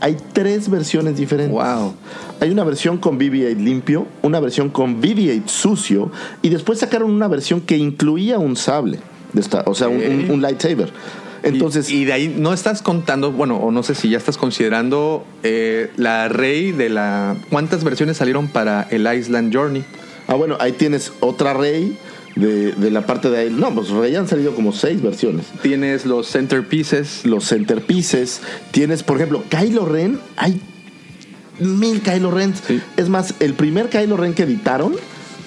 [0.02, 1.54] hay tres versiones diferentes.
[1.54, 1.94] Wow.
[2.42, 6.12] Hay una versión con BB-8 limpio, una versión con BB-8 sucio,
[6.42, 9.00] y después sacaron una versión que incluía un sable,
[9.32, 10.32] de esta- o sea, un- un- Ok.
[10.32, 10.92] un lightsaber.
[11.44, 14.38] Entonces, y, y de ahí no estás contando, bueno, o no sé si ya estás
[14.38, 17.36] considerando eh, la Rey de la.
[17.50, 19.84] ¿Cuántas versiones salieron para el Island Journey?
[20.28, 21.98] Ah, bueno, ahí tienes otra Rey
[22.36, 23.50] de, de la parte de ahí.
[23.50, 25.48] No, pues Rey han salido como seis versiones.
[25.62, 27.26] Tienes los centerpieces.
[27.26, 28.42] Los centerpieces.
[28.72, 30.20] Tienes, por ejemplo, Kylo Ren.
[30.38, 30.62] Hay
[31.60, 32.54] mil Kylo Ren.
[32.56, 32.82] Sí.
[32.98, 34.96] Es más, el primer Kylo Ren que editaron,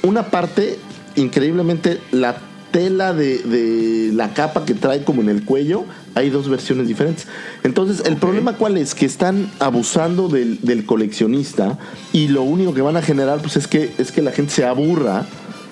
[0.02, 0.78] una parte,
[1.16, 2.36] increíblemente, la
[2.70, 5.84] tela de, de la capa que trae como en el cuello,
[6.14, 7.26] hay dos versiones diferentes.
[7.62, 8.94] Entonces, el problema cuál es?
[8.94, 11.78] Que están abusando del, del coleccionista
[12.12, 14.64] y lo único que van a generar pues es que, es que la gente se
[14.64, 15.26] aburra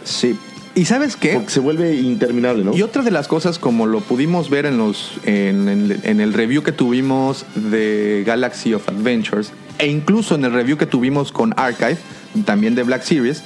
[0.05, 0.37] Sí.
[0.75, 1.35] ¿Y sabes qué?
[1.35, 2.75] porque se vuelve interminable, ¿no?
[2.77, 6.33] Y otra de las cosas, como lo pudimos ver en, los, en, el- en el
[6.33, 11.55] review que tuvimos de Galaxy of Adventures, e incluso en el review que tuvimos con
[11.57, 11.97] Archive,
[12.45, 13.43] también de Black Series,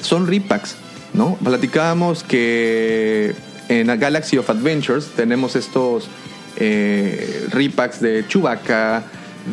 [0.00, 0.76] son repacks,
[1.12, 1.34] ¿no?
[1.42, 3.34] Platicábamos que
[3.68, 6.08] en Galaxy of Adventures tenemos estos
[6.56, 9.04] eh, repacks de Chewbacca,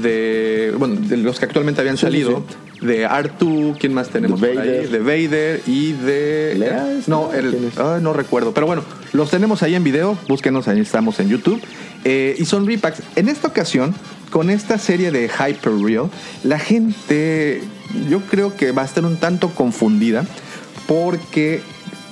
[0.03, 2.43] de, bueno, de los que actualmente habían Sí, sí, salido,
[2.81, 4.55] de R2, ¿quién más tenemos por ahí?
[4.55, 4.89] Vader.
[4.89, 6.55] De Vader y de...
[6.57, 7.07] ¿Lea es?
[7.07, 7.71] No, el.
[7.77, 8.53] Ay, no recuerdo.
[8.53, 10.17] Pero bueno, los tenemos ahí en video.
[10.27, 11.61] Búsquenos, ahí estamos en YouTube.
[12.03, 13.01] Eh, y son repacks.
[13.15, 13.95] En esta ocasión,
[14.29, 16.09] con esta serie de Hyper Real,
[16.43, 17.61] la gente,
[18.09, 20.25] yo creo que va a estar un tanto confundida
[20.87, 21.61] porque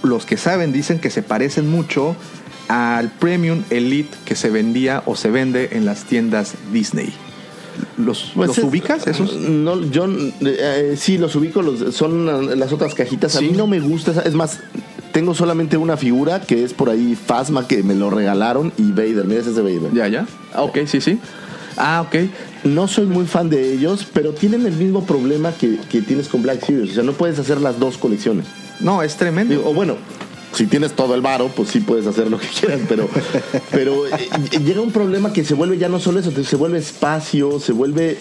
[0.03, 2.15] los que saben dicen que se parecen mucho
[2.67, 7.13] al Premium Elite que se vendía o se vende en las tiendas Disney.
[7.97, 9.35] ¿Los, Pues ¿los es- ubicas esos?
[9.35, 10.05] No, yo
[10.41, 13.35] eh, sí los ubico, los, son las otras cajitas.
[13.35, 13.45] A Sí.
[13.49, 14.59] mí no me gusta, esa- es más,
[15.11, 19.25] tengo solamente una figura que es por ahí Phasma que me lo regalaron y Vader,
[19.25, 19.93] mira ese es de Vader.
[19.93, 20.27] Ya, ya.
[20.53, 21.19] Ah, ok, sí, sí.
[21.77, 22.29] Ah, ok.
[22.65, 26.41] No soy muy fan de ellos, pero tienen el mismo problema que, que tienes con
[26.41, 26.91] Black Series.
[26.91, 28.45] O sea, no puedes hacer las dos colecciones.
[28.79, 29.53] No, es tremendo.
[29.55, 29.95] Digo, o bueno,
[30.55, 33.07] si tienes todo el varo, pues sí puedes hacer lo que quieras, pero,
[33.71, 34.29] pero eh,
[34.63, 38.17] llega un problema que se vuelve ya no solo eso, se vuelve espacio, se vuelve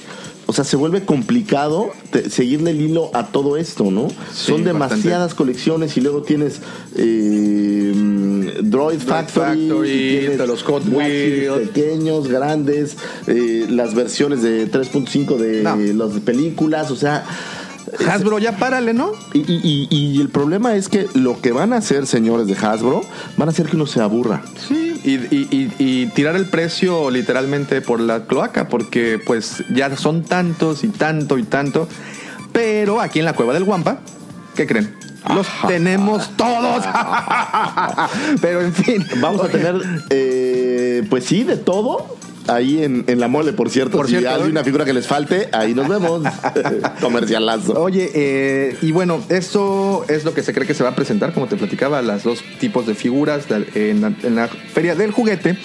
[0.47, 1.91] o sea, se vuelve complicado
[2.29, 4.09] seguirle el hilo a todo esto, ¿no?
[4.33, 6.61] Son demasiadas colecciones y luego tienes
[6.97, 7.93] eh,
[8.63, 9.69] Droid, Factory,
[10.21, 16.97] tienes los Hot Wheels pequeños, grandes, eh, las versiones de 3.5 de las películas, o
[16.97, 17.25] sea,
[18.09, 19.13] Hasbro, ya párale, ¿no?
[19.33, 23.03] Y, el problema es que lo que van a hacer, señores de Hasbro,
[23.37, 24.43] van a hacer que uno se aburra.
[24.69, 30.89] Sí, y, tirar el precio literalmente por la cloaca, porque pues ya son tantos y
[30.89, 31.89] tanto y tanto.
[32.53, 33.99] Pero aquí en la cueva del Guampa,
[34.55, 34.95] ¿qué creen?
[35.35, 36.85] Los tenemos todos.
[38.41, 39.07] Pero en fin.
[39.21, 39.75] Vamos a tener,
[40.11, 42.17] eh, pues sí, de todo
[42.49, 43.97] ahí en, la mole, por cierto.
[43.97, 46.23] Por si hay una figura que les falte, ahí nos vemos.
[47.01, 47.81] Comercialazo.
[47.81, 51.33] Oye, eh, y bueno, esto es lo que se cree que se va a presentar,
[51.33, 54.01] como te platicaba, las dos tipos de figuras en
[54.35, 55.59] la, feria del juguete.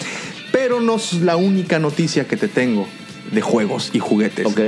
[0.52, 2.88] Pero no es la única noticia que te tengo
[3.32, 4.48] de juegos y juguetes.
[4.48, 4.60] Ok.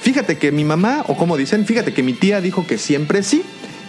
[0.00, 3.42] Fíjate que mi mamá, o como dicen, fíjate que mi tía dijo que siempre sí.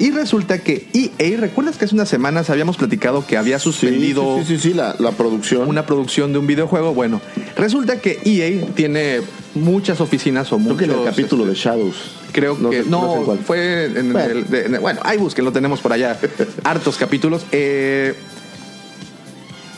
[0.03, 4.57] Y resulta que EA, ¿recuerdas que hace unas semanas habíamos platicado que había suspendido sí,
[4.57, 5.65] sí, sí, la, producción?
[5.65, 6.93] Una producción de un videojuego.
[6.93, 7.21] Bueno,
[7.55, 9.21] resulta que EA tiene
[9.55, 10.79] muchas oficinas o muchos...
[10.79, 11.95] Creo que en el capítulo de Shadows.
[12.33, 14.43] Creo que no, fue en bueno.
[14.51, 16.19] El, bueno, ahí busquen, lo tenemos por allá.
[16.65, 17.45] hartos capítulos.
[17.53, 18.13] Eh,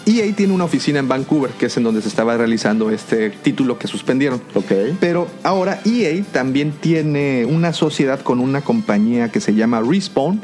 [0.06, 3.80] EA tiene una oficina en Vancouver, que es en donde se estaba realizando este título
[3.80, 4.42] que suspendieron.
[5.00, 10.42] Pero ahora EA también tiene una sociedad con una compañía que se llama Respawn,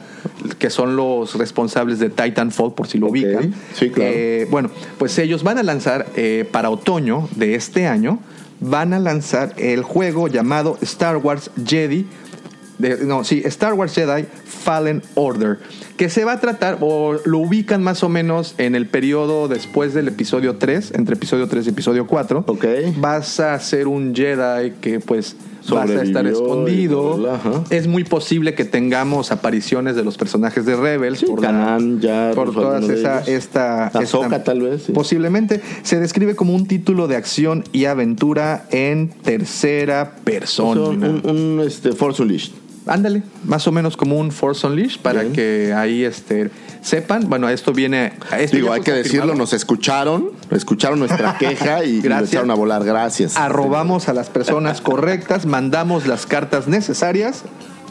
[0.58, 3.54] que son los responsables de Titanfall, por si lo ubican.
[3.74, 4.12] Sí, claro.
[4.14, 8.20] Eh, bueno, pues ellos van a lanzar eh, para otoño de este año,
[8.60, 12.08] van a lanzar el juego llamado Star Wars Jedi
[13.06, 15.60] no, sí, Star Wars Jedi Fallen Order,
[15.98, 19.94] que se va a tratar, o lo ubican más o menos en el periodo después
[19.94, 22.46] del episodio 3, entre episodio 3 y episodio 4.
[22.48, 22.66] Ok.
[22.98, 25.36] Vas a ser un Jedi que pues
[25.70, 27.40] vas a estar escondido.
[27.70, 31.42] es muy posible que tengamos apariciones de los personajes de Rebels por,
[32.00, 33.92] ya por todas esa, esta,
[34.44, 34.84] tal vez.
[34.94, 40.82] Posiblemente se describe como un título de acción y aventura en tercera persona.
[40.82, 42.61] un, un, este, Force Unleashed.
[42.88, 46.50] Ándale, más o menos como un Force Unleashed para que ahí este,
[46.82, 47.30] sepan.
[47.30, 48.14] Bueno, esto viene.
[48.38, 52.84] Esto Digo, hay que decirlo, nos escucharon, escucharon nuestra queja y empezaron a volar.
[52.84, 53.38] Gracias.
[53.38, 57.44] Arrobamos a las personas correctas, mandamos las cartas necesarias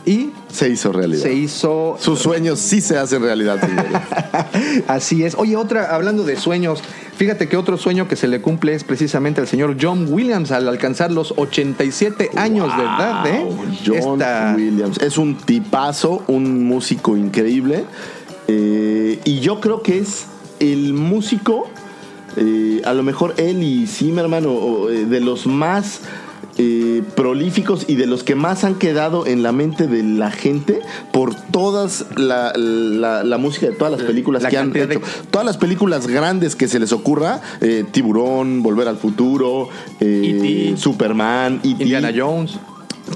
[0.06, 1.22] y se hizo realidad.
[1.22, 1.96] Se hizo.
[1.98, 3.58] Sus sueños sí se hacen realidad,
[4.88, 5.34] Así es.
[5.34, 6.82] Oye, otra, hablando de sueños,
[7.16, 10.68] fíjate que otro sueño que se le cumple es precisamente al señor John Williams al
[10.68, 13.26] alcanzar los 87 años de edad.
[13.26, 13.48] ¿eh?
[13.84, 14.22] John
[14.56, 14.98] Williams.
[14.98, 17.84] Es un tipazo, un músico increíble.
[18.48, 20.26] Eh, y yo creo que es
[20.58, 21.68] el músico,
[22.36, 26.00] eh, a lo mejor él y Zimmerman, o, eh, de los más
[26.62, 30.80] eh, prolíficos y de los que más han quedado en la mente de la gente
[31.10, 32.52] por todas la,
[33.38, 35.00] música de todas las películas que han hecho.
[35.30, 41.60] Todas las películas grandes que se les ocurra, eh, Tiburón, Volver al Futuro, eh, Superman,
[41.62, 42.58] Indiana Jones.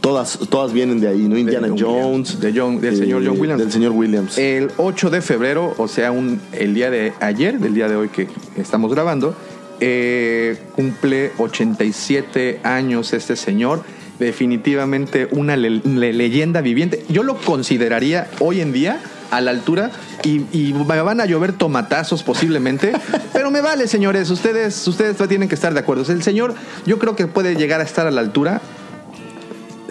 [0.00, 1.36] Todas, todas vienen de ahí, ¿no?
[1.36, 2.40] Indiana Jones.
[2.40, 3.60] De del señor John Williams.
[3.60, 4.38] Del señor Williams.
[4.38, 8.08] El 8 de febrero, o sea, un, el día de ayer, del día de hoy
[8.08, 8.26] que
[8.56, 9.36] estamos grabando,
[9.80, 13.82] eh, cumple 87 años este señor.
[14.18, 17.04] Definitivamente una leyenda viviente.
[17.08, 19.00] Yo lo consideraría hoy en día
[19.30, 19.90] a la altura
[20.22, 22.92] y, me van a llover tomatazos posiblemente,
[23.32, 24.30] pero me vale, señores.
[24.30, 26.04] Ustedes, ustedes tienen que estar de acuerdo.
[26.12, 26.54] El señor,
[26.86, 28.60] yo creo que puede llegar a estar a la altura.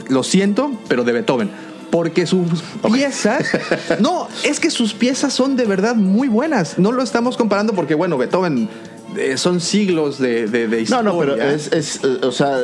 [0.08, 1.50] Lo siento, pero de Beethoven
[1.94, 3.46] porque sus piezas,
[4.00, 6.80] no, es que sus piezas son de verdad muy buenas.
[6.80, 8.68] No lo estamos comparando porque, bueno, Beethoven
[9.18, 11.04] eh, son siglos de, de, historia.
[11.04, 12.60] No, no, pero es, es, o sea,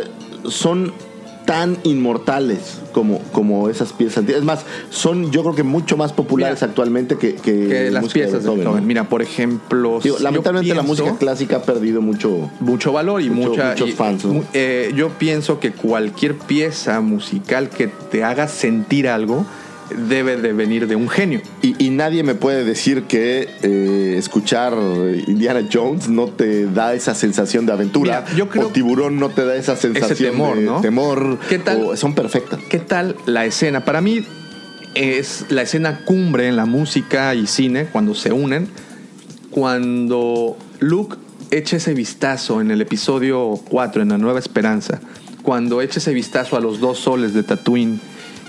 [0.50, 0.94] son
[1.50, 4.24] tan inmortales como, como esas piezas.
[4.30, 8.52] Es más, son yo creo que mucho más populares actualmente que, que, las piezas de
[8.52, 8.86] Beethoven.
[8.86, 10.00] Mira, por ejemplo...
[10.20, 12.52] lamentablemente la música clásica ha perdido mucho...
[12.60, 14.28] Mucho valor y mucha, muchos fans.
[14.54, 19.44] Eh, yo pienso que cualquier pieza musical que te haga sentir algo
[19.96, 21.42] debe de venir de un genio.
[21.62, 24.74] Y, nadie me puede decir que eh, escuchar
[25.28, 28.26] Indiana Jones no te da esa sensación de aventura.
[28.36, 30.82] yo creo o Tiburón no te da esa sensación temor, de ¿no?
[30.82, 31.40] temor.
[31.50, 31.98] ¿Qué tal?
[31.98, 32.60] son perfectas.
[32.70, 33.84] ¿Qué tal la escena?
[33.84, 34.26] Para mí
[34.96, 38.68] es la escena cumbre en la música y cine cuando se unen.
[39.52, 41.18] Cuando Luke
[41.52, 45.00] echa ese vistazo en el episodio 4, en La Nueva Esperanza.
[45.42, 48.00] Cuando echa ese vistazo a los dos soles de Tatooine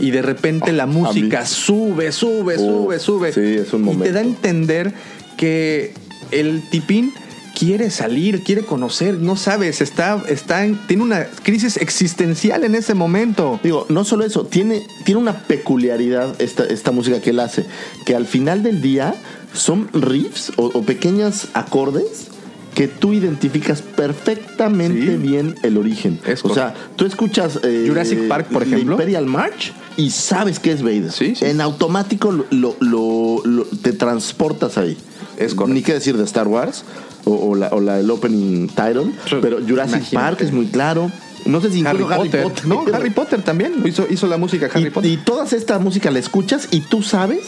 [0.00, 3.32] y de repente la música sube, sube, sube, sube.
[3.32, 4.04] Sí, es un momento.
[4.04, 4.92] Y te da a entender
[5.36, 5.92] que
[6.30, 7.12] el tipín
[7.58, 12.94] quiere salir, quiere conocer, no sabes, está, está en- tiene una crisis existencial en ese
[12.94, 13.60] momento.
[13.62, 17.66] Digo, no solo eso, tiene, tiene una peculiaridad esta, esta música que él hace,
[18.06, 19.14] que al final del día
[19.52, 22.28] son riffs o, o pequeños acordes
[22.74, 25.16] que tú identificas perfectamente Sí.
[25.16, 26.20] bien el origen.
[26.26, 28.92] Es o sea, tú escuchas eh, Jurassic Park, por ejemplo.
[28.92, 31.12] Imperial March y sabes que es Vader.
[31.12, 31.44] Sí, sí.
[31.44, 34.96] En automático lo, lo- lo- lo- te transportas ahí.
[35.36, 35.74] Es correcto.
[35.74, 36.84] Ni qué decir de Star Wars
[37.24, 39.36] o, o la, o la- el opening title, Sí.
[39.40, 40.16] pero Jurassic Imagínate.
[40.16, 41.10] Park es muy claro.
[41.46, 42.66] No sé si Harry incluso Potter.
[42.66, 45.10] No, Harry Potter también hizo, hizo la música Harry y, Potter.
[45.10, 47.40] y toda esta música la escuchas y tú sabes,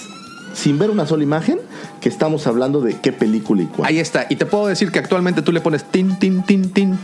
[0.54, 1.58] sin ver una sola imagen,
[2.00, 3.88] que estamos hablando de qué película y cuál.
[3.88, 4.26] Ahí está.
[4.30, 6.96] Y te puedo decir que actualmente tú le pones tin, tin, tin, tin,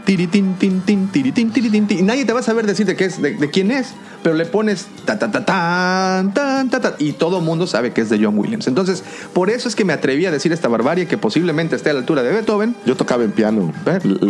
[0.00, 1.98] tiritín, tiritín, tin, tin, tiritín, tiritín, tin.
[2.00, 3.94] Y nadie te va a saber decir de qué es, de, quién es.
[4.22, 8.00] Pero le pones ta, ta, ta, tan, tan, ta, ta, y todo mundo sabe que
[8.00, 8.66] es de John Williams.
[8.66, 11.92] Entonces, por eso es que me atreví a decir esta barbarie que posiblemente esté a
[11.92, 12.74] la altura de Beethoven.
[12.86, 13.72] Yo tocaba en piano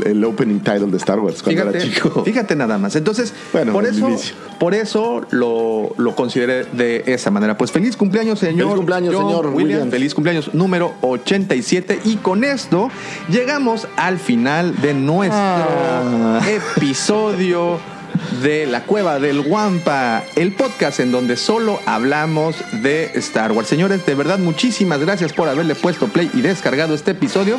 [0.04, 2.24] el, opening title de Star Wars cuando Fíjate, era chico.
[2.24, 2.94] fíjate nada más.
[2.96, 4.10] Entonces, Bueno, por eso,
[4.58, 7.56] por eso lo, lo consideré de esa manera.
[7.56, 8.66] Pues feliz cumpleaños, señor.
[8.66, 9.90] Feliz cumpleaños, señor Williams.
[9.90, 12.00] Feliz cumpleaños número 87.
[12.04, 12.90] Y con esto
[13.30, 15.55] llegamos al final de nuestro Ah.
[16.48, 17.78] Episodio
[18.42, 23.68] de La Cueva del Guampa, el podcast en donde solo hablamos de Star Wars.
[23.68, 27.58] Señores, de verdad, muchísimas gracias por haberle puesto play y descargado este episodio.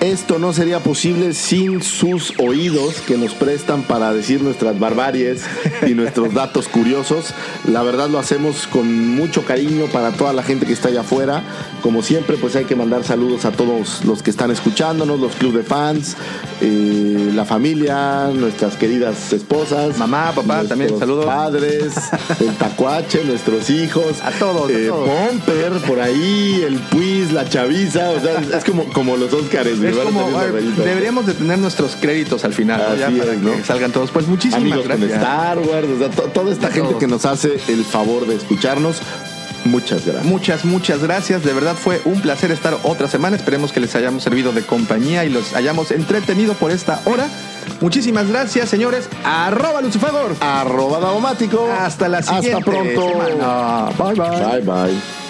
[0.00, 5.42] Esto no sería posible sin sus oídos que nos prestan para decir nuestras barbaries
[5.88, 7.34] y nuestros datos curiosos.
[7.66, 11.42] La verdad lo hacemos con mucho cariño para toda la gente que está allá afuera.
[11.82, 15.52] Como siempre, pues hay que mandar saludos a todos los que están escuchándonos, los club
[15.52, 16.16] de fans,
[16.60, 21.26] eh, la familia, nuestras queridas esposas, Mamá, papá, también saludos.
[21.26, 21.94] padres,
[22.38, 25.08] el tacuache, nuestros hijos, A todos, a eh, todos.
[25.08, 29.87] Pomper por ahí, el Puis, la chaviza, o sea, es como, como los Óscares.
[29.88, 34.10] Es a deberíamos de tener nuestros créditos al final, que salgan todos.
[34.10, 35.12] Pues muchísimas Amigos con gracias.
[35.18, 37.00] Star Wars, o sea, to- toda esta De gente todos.
[37.00, 39.00] que nos hace el favor de escucharnos,
[39.64, 40.24] muchas gracias.
[40.24, 41.44] Muchas, muchas gracias.
[41.44, 43.36] De verdad fue un placer estar otra semana.
[43.36, 47.28] Esperemos que les hayamos servido de compañía y los hayamos entretenido por esta hora.
[47.80, 49.08] Muchísimas gracias, señores.
[49.24, 50.34] Arroba Lucifagor.
[50.40, 51.68] Arroba Daumático.
[51.70, 53.08] Hasta la siguiente Hasta pronto.
[53.08, 53.90] semana.
[53.98, 54.60] Bye, bye.
[54.60, 54.60] Bye,
[54.92, 55.27] bye.